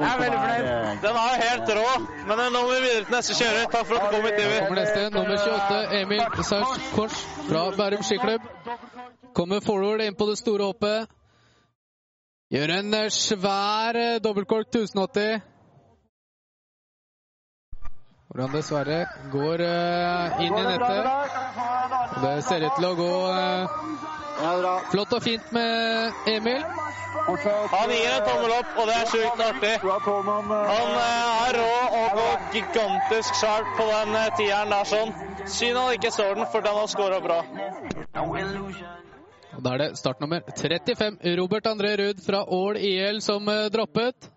jeg 0.00 0.08
er 0.08 0.18
veldig 0.22 0.40
fornøyd. 0.40 0.66
Den 1.04 1.20
er 1.20 1.28
jo 1.28 1.44
helt 1.44 1.72
rå, 1.78 1.86
men 2.30 2.42
nå 2.42 2.48
må 2.56 2.64
vi 2.70 2.80
videre 2.86 3.04
til 3.04 3.16
neste 3.16 3.38
kjører. 3.38 3.70
Takk 3.76 3.86
for 3.90 4.00
at 4.00 4.02
du 4.02 4.16
kom 4.16 4.26
hit, 4.26 4.40
Iver. 4.40 4.58
Kommer 4.64 4.80
neste, 4.80 5.06
nummer 5.14 5.36
28, 5.44 6.00
Emil 6.00 6.44
Sars 6.50 6.90
Kors 6.96 7.22
fra 7.46 7.64
Bærum 7.78 8.04
skiklubb. 8.10 8.50
Kommer 9.36 9.62
forward 9.62 10.02
inn 10.08 10.18
på 10.18 10.26
det 10.30 10.38
store 10.40 10.72
hoppet. 10.72 11.16
Gjør 12.50 12.74
en 12.80 12.94
eh, 12.98 13.08
svær 13.14 14.00
eh, 14.00 14.18
dobbeltkork 14.24 14.72
1080. 14.72 15.42
Hvor 18.30 18.44
han 18.44 18.52
dessverre 18.54 18.96
går 19.32 19.60
eh, 19.64 20.42
inn 20.44 20.54
i 20.54 20.62
nettet. 20.62 21.06
Det 22.22 22.34
ser 22.46 22.62
ut 22.62 22.76
til 22.76 22.86
å 22.86 22.90
gå 22.94 23.14
eh, 23.34 23.72
flott 24.92 25.16
og 25.16 25.24
fint 25.24 25.50
med 25.56 26.28
Emil. 26.30 26.62
Han 26.62 27.90
gir 27.90 28.06
en 28.12 28.22
tommel 28.28 28.54
opp, 28.54 28.70
og 28.78 28.86
det 28.86 28.94
er 29.00 29.10
sjukt 29.10 29.42
artig. 29.48 29.74
Han 29.82 30.94
eh, 31.00 31.42
er 31.48 31.58
rå 31.58 31.74
og 31.98 32.16
går 32.20 32.46
gigantisk 32.54 33.42
sharp 33.42 33.74
på 33.80 33.90
den 33.90 34.16
tieren 34.38 34.78
der 34.78 34.90
sånn. 34.94 35.14
Synd 35.50 35.82
han 35.82 35.98
ikke 35.98 36.14
står 36.14 36.38
den, 36.38 36.50
for 36.54 36.70
den 36.70 36.82
har 36.84 36.90
skåra 36.94 37.22
bra. 37.26 37.42
Og 39.58 39.64
Da 39.66 39.74
er 39.74 39.88
det 39.88 39.94
startnummer 39.98 40.46
35, 40.54 41.18
Robert 41.40 41.66
André 41.66 41.96
Ruud 41.98 42.22
fra 42.22 42.46
Ål 42.46 42.78
IL, 42.78 43.24
som 43.26 43.50
droppet. 43.74 44.30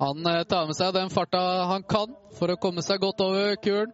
Han 0.00 0.26
eh, 0.26 0.42
tar 0.48 0.66
med 0.66 0.76
seg 0.76 0.94
den 0.96 1.10
farta 1.12 1.40
han 1.68 1.82
kan 1.84 2.14
for 2.38 2.48
å 2.48 2.56
komme 2.56 2.80
seg 2.80 3.02
godt 3.02 3.20
over 3.20 3.56
kuren. 3.60 3.92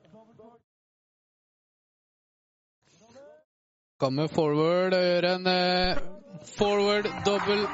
Kommer 3.99 4.29
forward 4.31 4.95
og 4.95 5.03
gjør 5.03 5.27
en 5.33 5.49
eh, 5.51 5.99
forward 6.55 7.09
double 7.27 7.65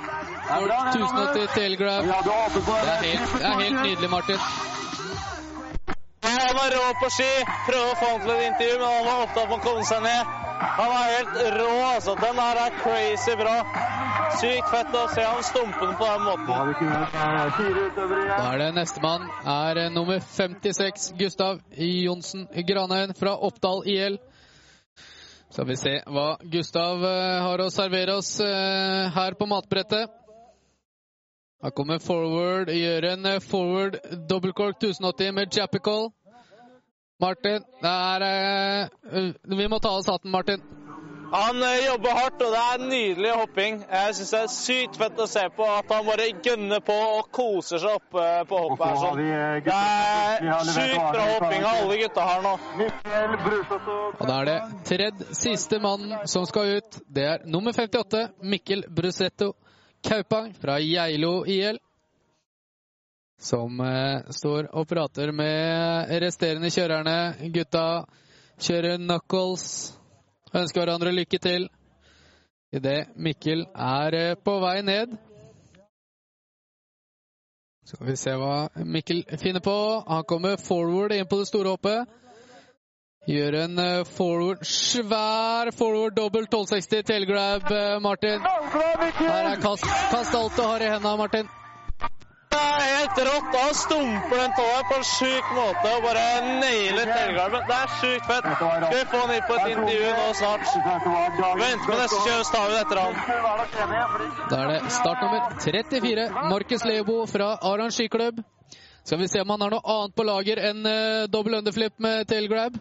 for 0.49 0.73
1080 0.73 1.49
tail 1.53 1.77
grab. 1.77 2.09
Ja, 2.09 2.21
du 2.25 2.31
håper 2.31 2.65
på 2.71 2.77
Det 2.79 2.95
er 2.95 3.05
helt, 3.11 3.35
det 3.37 3.49
er 3.51 3.61
helt 3.61 3.81
nydelig, 3.83 4.11
Martin. 4.11 4.47
Han 6.23 6.61
er 6.63 6.77
rå 6.77 6.87
på 7.03 7.11
ski. 7.13 7.31
Prøvde 7.67 7.91
å 7.91 7.99
få 8.01 8.13
han 8.15 8.25
til 8.25 8.33
et 8.37 8.47
intervju, 8.47 8.79
men 8.79 8.89
han 8.89 9.11
var 9.11 9.27
opptatt 9.27 9.51
med 9.51 9.59
å 9.59 9.65
komme 9.67 9.85
seg 9.91 10.07
ned. 10.07 10.33
Han 10.79 10.97
er 11.03 11.13
helt 11.19 11.37
rå, 11.59 11.73
altså. 11.91 12.17
Den 12.23 12.41
her 12.47 12.63
er 12.65 12.81
crazy 12.81 13.37
bra. 13.43 13.57
Sykt 14.41 14.69
fett 14.71 14.95
å 14.97 15.03
se 15.13 15.25
han 15.27 15.43
stumpende 15.45 15.97
på 15.99 16.07
den 16.09 16.23
måten. 16.25 16.47
Da 18.33 18.47
er 18.53 18.59
det 18.63 18.69
nestemann. 18.77 19.27
Er 19.45 19.81
eh, 19.85 19.91
nummer 19.93 20.21
56, 20.21 21.13
Gustav 21.19 21.61
Johnsen 21.77 22.47
Granheim 22.69 23.15
fra 23.19 23.37
Oppdal 23.37 23.85
IL. 23.87 24.19
Skal 25.53 25.69
vi 25.69 25.77
se 25.77 25.99
hva 26.09 26.39
Gustav 26.49 27.05
eh, 27.05 27.43
har 27.45 27.61
å 27.61 27.71
servere 27.73 28.17
oss 28.17 28.39
eh, 28.41 29.13
her 29.13 29.37
på 29.37 29.49
matbrettet. 29.51 30.19
Her 31.63 31.71
kommer 31.77 32.01
forward, 32.03 32.73
gjør 32.75 33.05
en 33.13 33.29
forward 33.45 34.01
dobbeltkork 34.31 34.81
1080 34.81 35.37
med 35.37 35.53
Jappical. 35.55 36.09
Martin, 37.23 37.63
det 37.83 37.93
er 37.93 38.25
eh, 38.27 39.29
Vi 39.45 39.69
må 39.71 39.79
ta 39.79 39.93
oss 39.95 40.09
hatten, 40.11 40.33
Martin. 40.33 40.65
Han 41.33 41.63
eh, 41.63 41.87
jobber 41.87 42.11
hardt, 42.11 42.43
og 42.45 42.51
det 42.53 42.61
er 42.61 42.83
nydelig 42.85 43.31
hopping. 43.41 43.79
Jeg 43.89 44.15
syns 44.19 44.31
det 44.35 44.41
er 44.43 44.51
sykt 44.53 44.99
fett 45.01 45.21
å 45.23 45.27
se 45.31 45.45
på 45.57 45.65
at 45.65 45.93
han 45.95 46.05
bare 46.05 46.27
gønner 46.45 46.83
på 46.85 46.97
og 47.19 47.31
koser 47.33 47.81
seg 47.81 47.95
oppe 47.97 48.25
på 48.51 48.59
hoppet 48.67 48.83
her. 48.85 48.99
sånn. 49.01 49.23
eh, 49.25 49.63
Det 49.65 50.51
er 50.53 50.73
sykt 50.75 51.07
bra 51.15 51.29
hopping 51.31 51.65
av 51.65 51.79
alle 51.85 51.97
gutta 52.03 52.27
her 52.29 52.45
nå. 52.45 52.53
Og 52.83 54.21
Og 54.21 54.27
da 54.29 54.37
er 54.43 54.51
det 54.51 54.59
tredje 54.91 55.39
siste 55.39 55.81
mannen 55.81 56.29
som 56.29 56.45
skal 56.47 56.77
ut. 56.77 57.01
Det 57.09 57.25
er 57.31 57.49
nummer 57.49 57.73
58, 57.73 58.27
Mikkel 58.43 58.85
Brusetto 58.93 59.55
Kaupang 60.05 60.53
fra 60.61 60.77
Geilo 60.85 61.45
IL. 61.47 61.81
Som 63.41 63.81
eh, 63.81 64.21
står 64.31 64.69
og 64.77 64.85
prater 64.87 65.33
med 65.33 66.13
resterende 66.23 66.69
kjørerne. 66.71 67.17
Gutta 67.57 68.05
kjører 68.63 69.01
knuckles. 69.01 69.97
Ønsker 70.53 70.83
hverandre 70.83 71.13
lykke 71.17 71.39
til. 71.41 71.69
Idet 72.73 73.13
Mikkel 73.17 73.67
er 73.73 74.17
eh, 74.17 74.35
på 74.37 74.59
vei 74.61 74.81
ned. 74.85 75.15
Skal 77.89 78.07
vi 78.07 78.17
se 78.17 78.35
hva 78.39 78.57
Mikkel 78.85 79.25
finner 79.41 79.65
på. 79.65 79.77
Han 80.09 80.27
kommer 80.29 80.61
forward 80.61 81.13
inn 81.17 81.29
på 81.29 81.41
det 81.41 81.49
store 81.49 81.73
hoppet. 81.75 82.19
Gjør 83.29 83.59
en 83.63 83.79
eh, 83.79 84.05
forward, 84.17 84.65
svær 84.67 85.73
forward 85.79 86.17
dobbel 86.21 86.49
1260 86.51 87.09
tailgrab, 87.09 87.73
eh, 87.73 87.97
Martin. 88.03 88.45
Her 89.23 89.53
er 89.55 89.61
kast, 89.63 89.89
kast 90.13 90.37
alt 90.37 90.57
du 90.59 90.65
har 90.67 90.85
i 90.85 90.93
henda, 90.93 91.17
Martin. 91.17 91.49
Er 92.53 92.83
helt 92.83 93.19
rått. 93.29 93.49
Han 93.57 93.75
stumper 93.75 94.37
den 94.43 94.53
tåa 94.59 94.83
på 94.89 94.99
en 94.99 95.07
sjuk 95.09 95.51
måte 95.57 95.93
og 95.97 96.07
bare 96.07 96.25
nailer 96.61 97.11
tailgarben. 97.11 97.67
Det 97.71 97.79
er 97.79 97.93
sjukt 98.01 98.29
fett. 98.31 98.49
Skal 98.53 98.95
vi 98.95 99.03
få 99.13 99.23
han 99.23 99.35
inn 99.37 99.47
på 99.49 99.59
et 99.59 99.73
intervju 99.73 100.13
nå 100.19 100.29
snart? 100.41 100.67
Vent 101.63 101.89
med 101.89 101.99
neste 102.03 102.23
kjør, 102.27 102.45
så 102.45 102.55
tar 102.57 102.69
vi 102.69 102.77
det 102.77 102.85
etter 102.87 103.03
han. 103.03 103.13
Da 104.53 104.63
er 104.63 104.73
det 104.75 104.95
startnummer 104.99 105.59
34, 105.67 106.31
Markus 106.53 106.87
Lebo 106.89 107.19
fra 107.31 107.53
Aran 107.73 107.95
skiklubb. 107.95 108.45
Skal 109.03 109.19
vi 109.19 109.29
se 109.29 109.43
om 109.43 109.51
han 109.51 109.67
har 109.67 109.75
noe 109.75 109.83
annet 109.97 110.15
på 110.15 110.25
lager 110.27 110.61
enn 110.63 110.87
uh, 110.87 111.29
dobbel 111.31 111.59
underflip 111.59 111.99
med 111.99 112.29
tailgrab. 112.31 112.79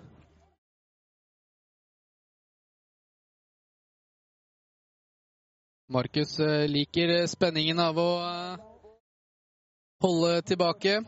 Markus 5.91 6.39
eh, 6.39 6.67
liker 6.71 7.09
eh, 7.09 7.27
spenningen 7.27 7.79
av 7.83 7.97
å 7.99 8.11
eh, 8.23 8.70
holde 10.01 10.41
tilbake. 10.41 11.03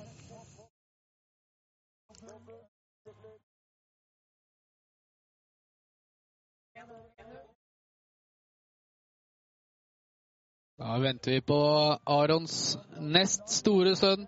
Da 10.77 10.99
venter 10.99 11.31
vi 11.31 11.41
på 11.41 11.59
Arons 12.05 12.77
nest 12.99 13.49
store 13.49 13.95
sønn, 13.95 14.25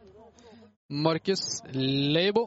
Markus 0.90 1.62
Leibo. 1.74 2.46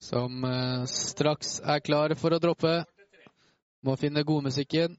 Som 0.00 0.44
eh, 0.44 0.84
straks 0.88 1.58
er 1.60 1.82
klar 1.84 2.14
for 2.16 2.32
å 2.32 2.40
droppe. 2.40 2.78
Må 3.84 3.98
finne 4.00 4.24
godmusikken, 4.24 4.96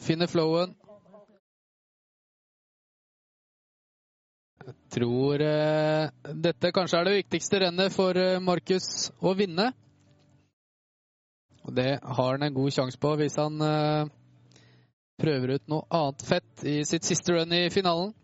finne 0.00 0.28
flowen. 0.28 0.76
Jeg 4.62 4.74
tror 4.94 5.42
eh, 5.42 6.10
dette 6.44 6.70
kanskje 6.74 6.98
er 7.00 7.08
det 7.08 7.14
viktigste 7.16 7.58
rennet 7.64 7.94
for 7.94 8.14
eh, 8.18 8.38
Markus 8.38 9.08
å 9.18 9.32
vinne. 9.34 9.72
Og 11.66 11.74
det 11.74 11.96
har 11.98 12.30
han 12.34 12.46
en 12.46 12.54
god 12.54 12.74
sjanse 12.74 13.00
på 13.02 13.14
hvis 13.18 13.38
han 13.42 13.58
eh, 13.66 14.12
prøver 15.22 15.56
ut 15.56 15.66
noe 15.72 15.86
annet 15.98 16.24
fett 16.26 16.64
i 16.68 16.76
sitt 16.86 17.08
siste 17.08 17.34
run 17.34 17.56
i 17.58 17.64
finalen. 17.74 18.14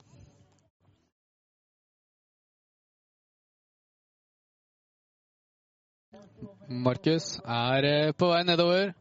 Markus 6.68 7.38
er 7.42 7.90
eh, 7.90 8.14
på 8.14 8.30
vei 8.30 8.42
nedover. 8.46 8.94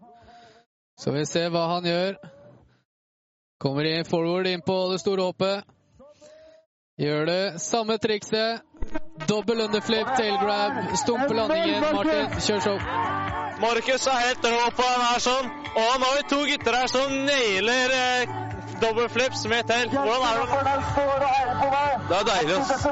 Så 0.98 1.14
vi 1.14 1.26
ser 1.30 1.52
hva 1.54 1.68
han 1.76 1.86
gjør. 1.86 2.18
Kommer 3.62 3.86
i 3.86 3.98
forward 4.08 4.48
inn 4.50 4.66
på 4.66 4.78
det 4.90 5.04
store 5.06 5.30
hoppet. 5.30 5.77
Gjør 6.98 7.26
det 7.30 7.62
samme 7.62 7.98
trikset. 8.02 8.62
Dobbel 9.30 9.60
underflip, 9.62 10.08
tail 10.18 10.38
grab, 10.42 10.80
stumpe 10.98 11.36
landingen. 11.38 11.84
Martin, 11.94 12.32
kjør 12.42 12.64
show. 12.66 12.80
Markus 13.62 14.08
er 14.10 14.18
helt 14.24 14.48
rå 14.50 14.64
på 14.80 14.88
den 14.88 15.04
her 15.06 15.22
sånn. 15.22 15.52
Og 15.68 15.92
nå 16.02 16.08
har 16.08 16.16
vi 16.18 16.24
to 16.32 16.40
gutter 16.50 16.78
her 16.80 16.90
som 16.90 17.14
nailer 17.28 17.94
eh, 17.98 18.34
dobbeltflips 18.82 19.44
flips 19.44 19.46
med 19.54 19.70
tail. 19.70 19.94
Hvordan 19.94 20.26
er 20.26 20.42
det? 20.42 20.82
Det 22.10 22.18
er 22.18 22.28
deilig. 22.32 22.58
ass. 22.64 22.90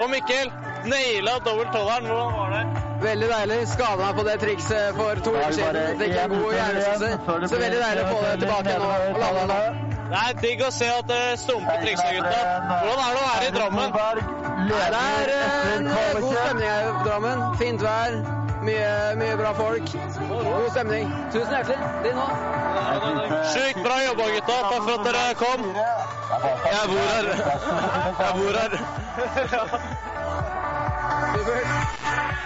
Og 0.00 0.10
Mikkel, 0.10 0.52
naila 0.90 1.38
dobbelt 1.46 1.72
tolleren. 1.76 2.10
Hvordan 2.10 2.36
var 2.40 2.52
det? 2.58 2.84
Veldig 3.06 3.32
deilig. 3.36 3.62
Skada 3.76 3.96
meg 4.02 4.18
på 4.18 4.28
det 4.32 4.38
trikset 4.42 4.98
for 4.98 5.24
to 5.28 5.38
uker 5.38 5.58
siden. 5.60 5.98
Fikk 6.02 6.18
en 6.26 6.38
god 6.38 6.54
hjerneskade. 6.58 7.48
Så 7.54 7.62
veldig 7.62 7.82
deilig 7.86 8.06
å 8.08 8.12
få 8.12 8.22
det 8.26 8.38
tilbake 8.42 8.78
nå 8.82 8.94
og 8.98 9.26
lande 9.26 9.50
nå. 9.54 9.83
Det 10.14 10.20
er 10.22 10.34
digg 10.38 10.60
å 10.62 10.68
se 10.70 10.86
at 10.86 11.08
det 11.10 11.22
stumper 11.42 11.80
Trikstad-gutta. 11.82 12.42
Hvordan 12.84 13.00
er 13.02 13.14
det 13.16 13.18
å 13.18 13.24
være 13.26 13.46
i 13.48 13.54
Drammen? 13.56 13.88
Det 14.68 14.76
er 14.98 15.32
eh, 15.34 15.72
en 15.72 15.88
god 15.90 16.36
stemning 16.36 16.68
her 16.70 16.84
i 16.86 16.92
Drammen. 17.08 17.42
Fint 17.58 17.82
vær. 17.82 18.14
Mye, 18.62 18.92
mye 19.18 19.34
bra 19.40 19.50
folk. 19.58 19.90
God 20.30 20.70
stemning. 20.70 21.10
Tusen 21.34 21.50
hjertelig. 21.56 21.78
Din 22.06 22.22
òg. 22.22 22.30
Sjukt 23.56 23.82
bra 23.82 23.96
jobba, 24.04 24.24
gutta. 24.36 24.54
Takk 24.70 24.86
for 24.86 24.94
at 24.94 25.02
dere 25.10 25.34
kom. 25.42 25.60
Jeg 26.70 26.84
bor 26.94 27.06
her. 27.10 27.26
Jeg 28.22 28.32
bor 28.38 28.54
her. 28.62 28.72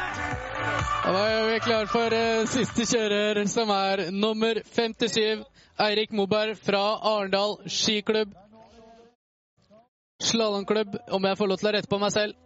Da 0.68 1.20
er 1.24 1.46
vi 1.48 1.60
klar 1.64 1.86
for 1.88 2.12
uh, 2.12 2.44
siste 2.50 2.84
kjører, 2.84 3.38
som 3.48 3.70
er 3.72 4.08
nummer 4.12 4.58
57. 4.68 5.44
Eirik 5.80 6.12
Moberg 6.12 6.58
fra 6.60 6.82
Arendal 7.08 7.54
skiklubb. 7.72 8.34
Slalåmklubb, 10.20 10.98
om 11.14 11.24
jeg 11.24 11.38
får 11.38 11.48
lov 11.48 11.60
til 11.62 11.70
å 11.70 11.72
rette 11.76 11.88
på 11.88 12.00
meg 12.02 12.12
selv. 12.12 12.36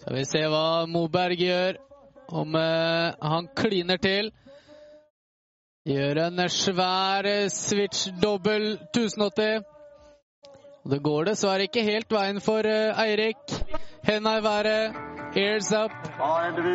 Skal 0.00 0.16
vi 0.16 0.24
se 0.30 0.42
hva 0.48 0.86
Moberg 0.88 1.42
gjør. 1.44 1.80
Om 2.28 2.56
uh, 2.56 3.18
han 3.34 3.50
kliner 3.58 4.00
til. 4.00 4.32
Gjør 5.88 6.22
en 6.26 6.44
svær 6.52 7.28
eh, 7.28 7.50
switch 7.52 8.08
dobbel 8.22 8.78
1080. 8.94 9.68
Og 10.84 10.92
det 10.94 11.02
går 11.04 11.30
dessverre 11.32 11.68
ikke 11.68 11.84
helt 11.84 12.12
veien 12.12 12.40
for 12.44 12.64
Eirik. 12.68 13.58
Henda 14.08 14.38
i 14.38 14.42
været. 14.42 14.94
Airs 15.36 15.72
up. 15.72 15.92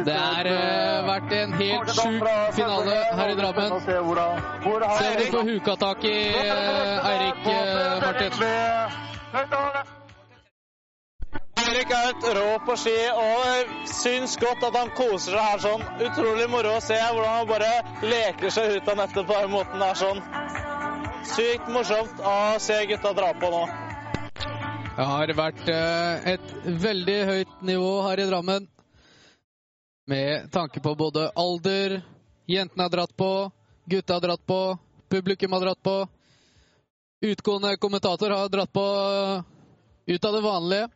Det 0.06 0.14
har 0.14 0.46
eh, 0.46 1.06
vært 1.08 1.32
en 1.34 1.54
helt 1.58 1.90
sjuk 1.98 2.28
finale 2.54 2.98
her 3.18 3.32
i 3.32 3.38
Drammen. 3.40 3.74
Se 3.88 3.98
om 3.98 4.12
du 5.18 5.26
får 5.32 5.50
huka 5.50 5.76
tak 5.82 6.04
i 6.06 6.14
eh, 6.30 7.10
Eirik, 7.10 7.42
eh, 7.56 8.06
Martin. 8.06 8.32
Eirik 11.64 11.96
er 11.98 12.06
helt 12.06 12.30
rå 12.38 12.48
på 12.68 12.78
ski 12.84 12.98
og 13.26 13.76
syns 13.90 14.38
godt 14.38 14.70
at 14.70 14.78
han 14.78 14.94
koser 14.98 15.34
seg 15.34 15.44
her 15.50 15.64
sånn. 15.66 15.86
Utrolig 16.06 16.50
moro 16.54 16.78
å 16.78 16.84
se 16.86 17.00
hvordan 17.02 17.40
han 17.40 17.50
bare 17.50 17.72
leker 18.14 18.54
seg 18.54 18.78
ut 18.78 18.94
av 18.94 19.02
nettet 19.02 19.26
på 19.26 19.40
den 19.42 19.56
måten 19.58 19.82
der 19.82 19.98
sånn. 20.06 20.22
Sykt 21.34 21.74
morsomt 21.74 22.22
å 22.22 22.60
se 22.62 22.84
gutta 22.94 23.18
dra 23.18 23.34
på 23.42 23.50
nå. 23.58 23.66
Det 24.94 25.06
har 25.10 25.32
vært 25.34 25.70
eh, 25.74 26.26
et 26.36 26.52
veldig 26.84 27.16
høyt 27.26 27.62
nivå 27.66 27.94
her 28.06 28.20
i 28.22 28.26
Drammen. 28.30 28.66
Med 30.06 30.52
tanke 30.54 30.84
på 30.86 30.92
både 30.94 31.32
alder, 31.34 31.96
jentene 32.46 32.86
har 32.86 32.92
dratt 32.94 33.16
på, 33.18 33.30
gutta 33.90 34.20
har 34.20 34.22
dratt 34.22 34.44
på, 34.46 34.58
publikum 35.10 35.56
har 35.58 35.64
dratt 35.66 35.82
på. 35.82 35.96
Utgående 37.26 37.72
kommentator 37.82 38.36
har 38.36 38.52
dratt 38.54 38.70
på 38.74 38.84
eh, 38.84 40.14
ut 40.14 40.30
av 40.30 40.38
det 40.38 40.44
vanlige. 40.46 40.92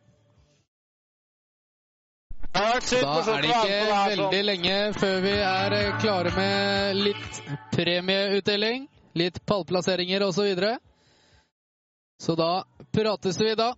Da 2.54 2.68
er 2.68 3.42
det 3.42 3.50
ikke 3.50 3.82
veldig 4.12 4.44
lenge 4.44 4.78
før 5.00 5.18
vi 5.26 5.34
er 5.48 5.76
eh, 5.80 5.90
klare 5.98 6.36
med 6.38 7.02
litt 7.02 7.42
premieutdeling. 7.74 8.86
Litt 9.18 9.42
pallplasseringer 9.42 10.22
osv. 10.22 10.38
Så, 10.38 10.48
videre. 10.52 10.72
så 12.22 12.38
da 12.38 12.52
prates 12.94 13.42
vi 13.42 13.58
da. 13.58 13.72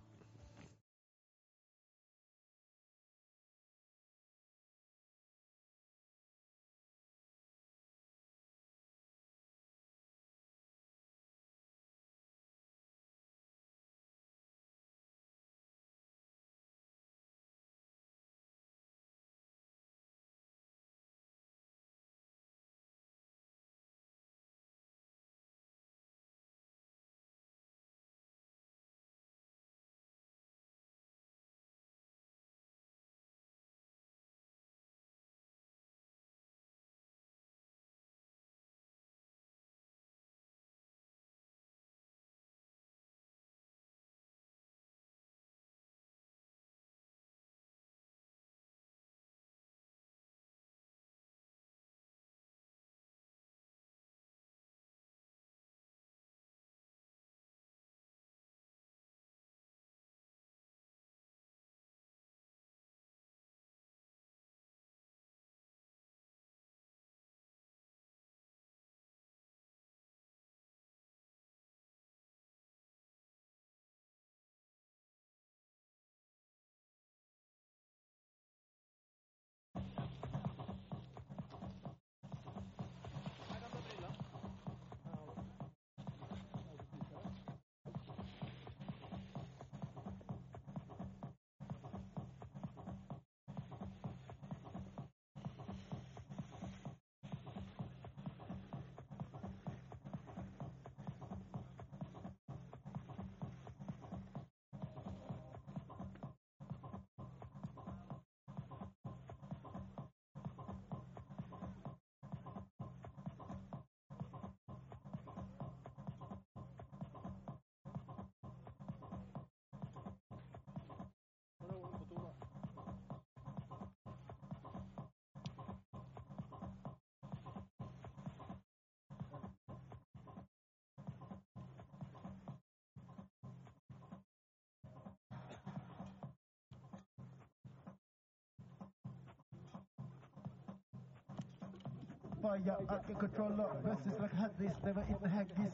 Fire 142.41 142.75
out 142.89 143.07
the 143.07 143.13
controller 143.13 143.69
versus 143.83 144.19
like 144.19 144.33
had 144.33 144.51
this, 144.57 144.75
never 144.83 145.05
even 145.09 145.29
had 145.29 145.47
this. 145.49 145.73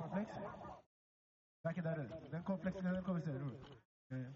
Complex? 0.00 0.30
Back 1.64 1.78
in 1.78 1.84
that 1.84 1.98
is. 1.98 2.10
Den 2.32 2.42
komplexen 2.42 2.84
den 2.84 3.02
kommer 3.04 3.20
vi 3.20 3.26
se. 3.26 3.38
Ro. 3.38 3.50
Ja, 4.10 4.16
ja. 4.16 4.28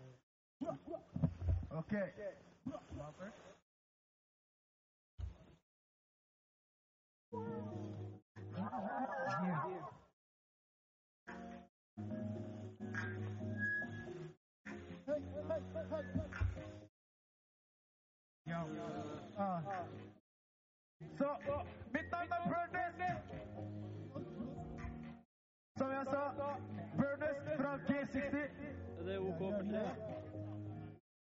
Yo. 18.52 18.68
Uh. 19.38 19.60
So, 21.18 21.26
midnight 21.94 22.28
Brothers. 22.28 22.94
So, 25.78 25.84
Brothers 26.98 27.38
from 27.56 27.80
G60. 27.88 28.48
Det 29.04 29.14
är 29.14 29.18
OK 29.18 29.38
för 29.38 29.64
sig. 29.64 29.88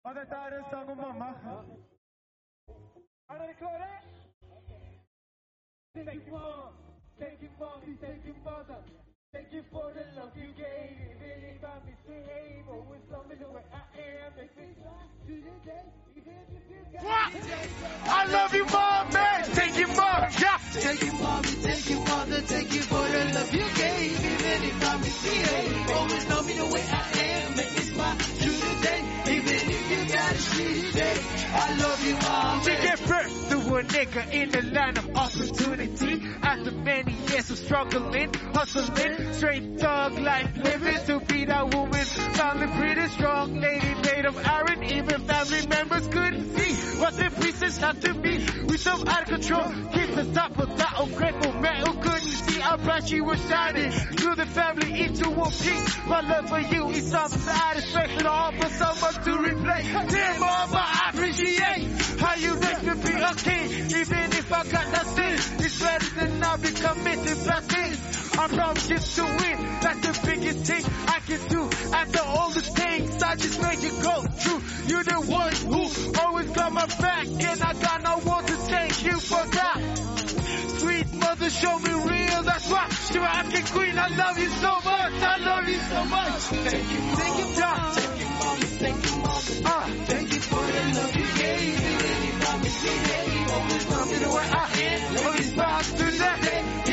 Och 0.03 0.15
detta 0.15 0.37
är 0.37 0.51
en 0.51 0.97
mama. 0.97 1.35
Thank 5.95 6.25
you 6.25 6.31
mom, 6.31 6.73
thank 7.19 7.41
you 7.41 7.49
mom, 7.59 7.97
thank 8.01 8.25
you 8.25 8.33
mother. 8.43 8.83
Thank 9.31 9.53
you 9.53 9.63
for 9.71 9.93
the 9.93 10.05
love 10.15 10.35
you 10.35 10.51
gave. 10.57 10.97
It 10.99 11.17
really 11.21 11.59
me 11.85 11.93
to 13.35 13.43
the 13.43 13.51
way 13.51 13.63
I 13.71 13.83
am. 14.25 14.33
To 14.33 15.33
the 15.33 15.69
day. 15.69 16.02
I 18.05 18.25
love 18.31 18.53
you, 18.53 18.65
mom, 18.65 19.13
man. 19.13 19.43
Thank 19.43 19.77
you, 19.77 19.87
mom. 19.87 20.27
Yeah. 20.39 20.57
Thank 20.57 21.01
you, 21.03 21.11
mommy, 21.13 21.47
thank 21.47 21.89
you, 21.89 21.99
mother, 21.99 22.41
thank 22.41 22.73
you 22.73 22.81
for 22.81 23.07
the 23.07 23.31
love 23.35 23.53
you 23.53 23.65
gave. 23.75 24.25
Even 24.25 24.63
if 24.69 24.89
I 24.89 24.97
misbehave, 24.97 25.91
always 25.91 26.29
love 26.29 26.47
me 26.47 26.53
the 26.53 26.65
way 26.65 26.83
I 26.91 27.19
am. 27.19 27.55
Make 27.55 27.71
me 27.75 27.81
smile 27.81 28.15
through 28.15 28.53
the 28.53 28.81
day, 28.81 29.01
even 29.35 29.69
if 29.69 29.91
you 29.91 30.13
got 30.13 30.31
a 30.31 30.35
shitty 30.35 30.93
day. 30.93 31.42
I 31.55 31.75
love 31.77 32.05
you, 32.05 32.15
mom. 32.15 32.61
To 32.63 32.71
give 32.71 33.07
birth 33.07 33.49
to 33.49 33.75
a 33.75 33.83
nigga 33.83 34.33
in 34.33 34.49
the 34.49 34.61
land 34.73 34.97
of 34.97 35.09
opportunity. 35.15 36.21
After 36.41 36.71
many 36.71 37.13
years 37.13 37.49
of 37.51 37.57
struggling, 37.59 38.33
hustling, 38.53 39.33
straight 39.33 39.79
thug 39.79 40.17
life 40.19 40.57
living 40.57 41.05
to 41.05 41.19
be 41.25 41.45
that 41.45 41.73
woman. 41.73 42.05
Family 42.05 42.67
pretty 42.77 43.07
strong, 43.09 43.59
lady 43.59 43.93
made 44.03 44.25
of 44.25 44.37
iron. 44.37 44.83
Even 44.83 45.21
family 45.27 45.67
members 45.67 46.07
couldn't 46.07 46.57
see 46.57 46.73
what 46.99 47.13
the 47.15 47.29
pieces 47.41 47.77
had 47.77 48.01
to 48.01 48.13
be. 48.13 48.37
We 48.67 48.77
so 48.77 48.91
out 48.91 49.23
of 49.23 49.27
control, 49.27 49.65
keep 49.93 50.15
the 50.15 50.29
top 50.33 50.57
of 50.59 50.77
that 50.77 50.93
ungrateful 50.99 51.53
man 51.53 51.85
who 51.85 51.93
couldn't 52.01 52.21
see 52.21 52.59
how 52.59 52.77
bright 52.77 53.07
she 53.07 53.21
was 53.21 53.39
shining. 53.49 53.91
Threw 53.91 54.35
the 54.35 54.45
family 54.45 55.01
into 55.01 55.29
one 55.29 55.51
piece. 55.51 55.97
My 56.07 56.21
love 56.21 56.49
for 56.49 56.59
you 56.59 56.89
is 56.89 57.09
some 57.09 57.29
satisfaction, 57.29 58.27
all 58.27 58.51
for 58.51 58.69
someone 58.69 59.23
to 59.25 59.31
replace. 59.37 60.11
Dear 60.11 60.39
mama, 60.39 60.77
I 60.77 61.11
appreciate 61.13 62.19
how 62.19 62.35
you 62.35 62.53
raised 62.55 62.83
me 62.83 62.93
be 63.11 63.21
a 63.21 63.33
king. 63.35 63.85
Even 63.85 64.31
if 64.33 64.51
I 64.51 64.63
got 64.67 64.91
nothing, 64.91 65.33
it's 65.65 65.79
better 65.81 66.15
than 66.19 66.43
I 66.43 66.55
be 66.57 66.71
committed 66.71 67.43
blessings. 67.43 68.22
I 68.37 68.47
promise 68.47 68.89
you 68.89 68.97
to 68.97 69.23
win. 69.23 69.57
That's 69.81 69.99
the 70.07 70.27
biggest 70.27 70.65
thing 70.65 70.83
I 71.07 71.19
can 71.19 71.47
do. 71.49 71.69
After 71.93 72.21
all 72.21 72.49
the 72.49 72.61
things 72.61 73.21
I 73.21 73.35
just 73.35 73.61
made 73.61 73.79
you 73.79 73.91
go 74.01 74.21
through, 74.23 74.61
you're 74.89 75.03
the 75.03 75.21
one 75.21 75.53
who 75.53 76.19
always 76.19 76.49
got 76.51 76.71
my 76.71 76.85
back, 76.85 77.27
and 77.27 77.61
I 77.63 77.73
got 77.73 78.01
no 78.03 78.19
one 78.19 78.45
to 78.45 78.53
thank 78.55 79.03
you 79.05 79.19
for 79.19 79.45
that. 79.45 79.79
Sweet 80.79 81.13
mother, 81.13 81.49
show 81.49 81.77
me 81.79 81.93
real. 81.93 82.43
That's 82.43 82.69
why 82.69 82.89
you're 83.13 83.23
African 83.23 83.65
queen. 83.77 83.97
I 83.97 84.07
love 84.07 84.39
you 84.39 84.49
so 84.49 84.71
much. 84.81 85.13
I 85.21 85.37
love 85.37 85.69
you 85.69 85.79
so 85.79 86.03
much. 86.05 86.41
Thank 86.41 86.91
you, 86.91 86.99
thank 87.15 87.37
you, 87.39 87.61
God. 87.61 87.93
Thank 87.93 88.19
you, 88.19 88.27
mom. 88.27 88.57
thank 88.81 89.05
you, 89.05 89.17
mother. 89.17 89.61
Ah. 89.65 89.89
Thank 90.07 90.33
you 90.33 90.39
for 90.41 90.55
the 90.55 90.99
love 90.99 91.15
you 91.15 91.27
gave. 91.37 91.61
me. 91.61 91.93
Even 91.93 92.27
if 92.27 92.49
I 92.49 92.57
misbehave, 92.57 93.51
always 93.53 94.19
the 94.19 94.29
way 94.29 94.49
I 94.51 94.81
am. 94.81 95.25
Always 95.25 95.51
bounce 95.53 95.91
to 95.93 96.11
that. 96.17 96.92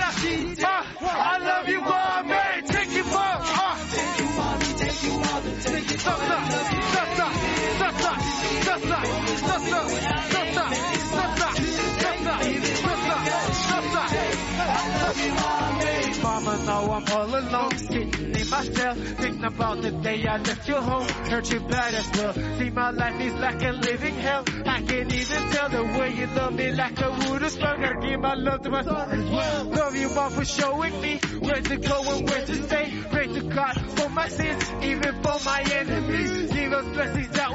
Ah, 0.00 0.84
I 1.00 1.38
love 1.38 1.68
you. 1.68 1.80
Take 1.80 2.68
Take 2.68 2.92
you. 2.94 3.04
Take 5.62 5.82
you, 5.82 5.98
Mama, 16.22 16.54
now 16.66 16.92
I'm 16.92 17.12
all 17.12 17.34
alone, 17.34 17.76
sitting 17.78 18.37
in 18.48 18.50
my 18.50 18.64
cell, 18.64 18.94
thinking 18.94 19.44
about 19.44 19.82
the 19.82 19.90
day 19.90 20.26
I 20.26 20.38
left 20.38 20.68
your 20.68 20.80
home. 20.80 21.06
Hurt 21.08 21.52
you 21.52 21.60
bad 21.60 21.94
as 21.94 22.10
well. 22.16 22.32
See, 22.58 22.70
my 22.70 22.90
life 22.90 23.20
is 23.20 23.34
like 23.34 23.62
a 23.62 23.72
living 23.72 24.14
hell. 24.14 24.44
I 24.66 24.82
can't 24.82 25.12
even 25.12 25.50
tell 25.50 25.68
the 25.68 25.84
way 25.84 26.14
you 26.14 26.26
love 26.28 26.54
me 26.54 26.72
like 26.72 26.98
I 27.02 27.30
would 27.30 27.50
spoke. 27.50 27.78
I 27.78 28.00
give 28.00 28.20
my 28.20 28.34
love 28.34 28.62
to 28.62 28.70
my 28.70 28.82
son 28.82 29.10
as 29.10 29.30
well. 29.30 29.64
Love 29.64 29.96
you, 29.96 30.08
mom, 30.14 30.32
for 30.32 30.44
showing 30.44 31.00
me 31.00 31.20
where 31.40 31.60
to 31.60 31.76
go 31.76 32.02
and 32.12 32.28
where 32.28 32.46
to 32.46 32.54
stay. 32.54 33.02
Pray 33.10 33.26
to 33.26 33.42
God 33.42 33.74
for 33.98 34.08
my 34.08 34.28
sins, 34.28 34.64
even 34.82 35.22
for 35.22 35.38
my 35.44 35.60
enemies. 35.60 36.52
Give 36.52 36.72
us 36.72 36.84
blessings 36.94 37.28
that 37.30 37.54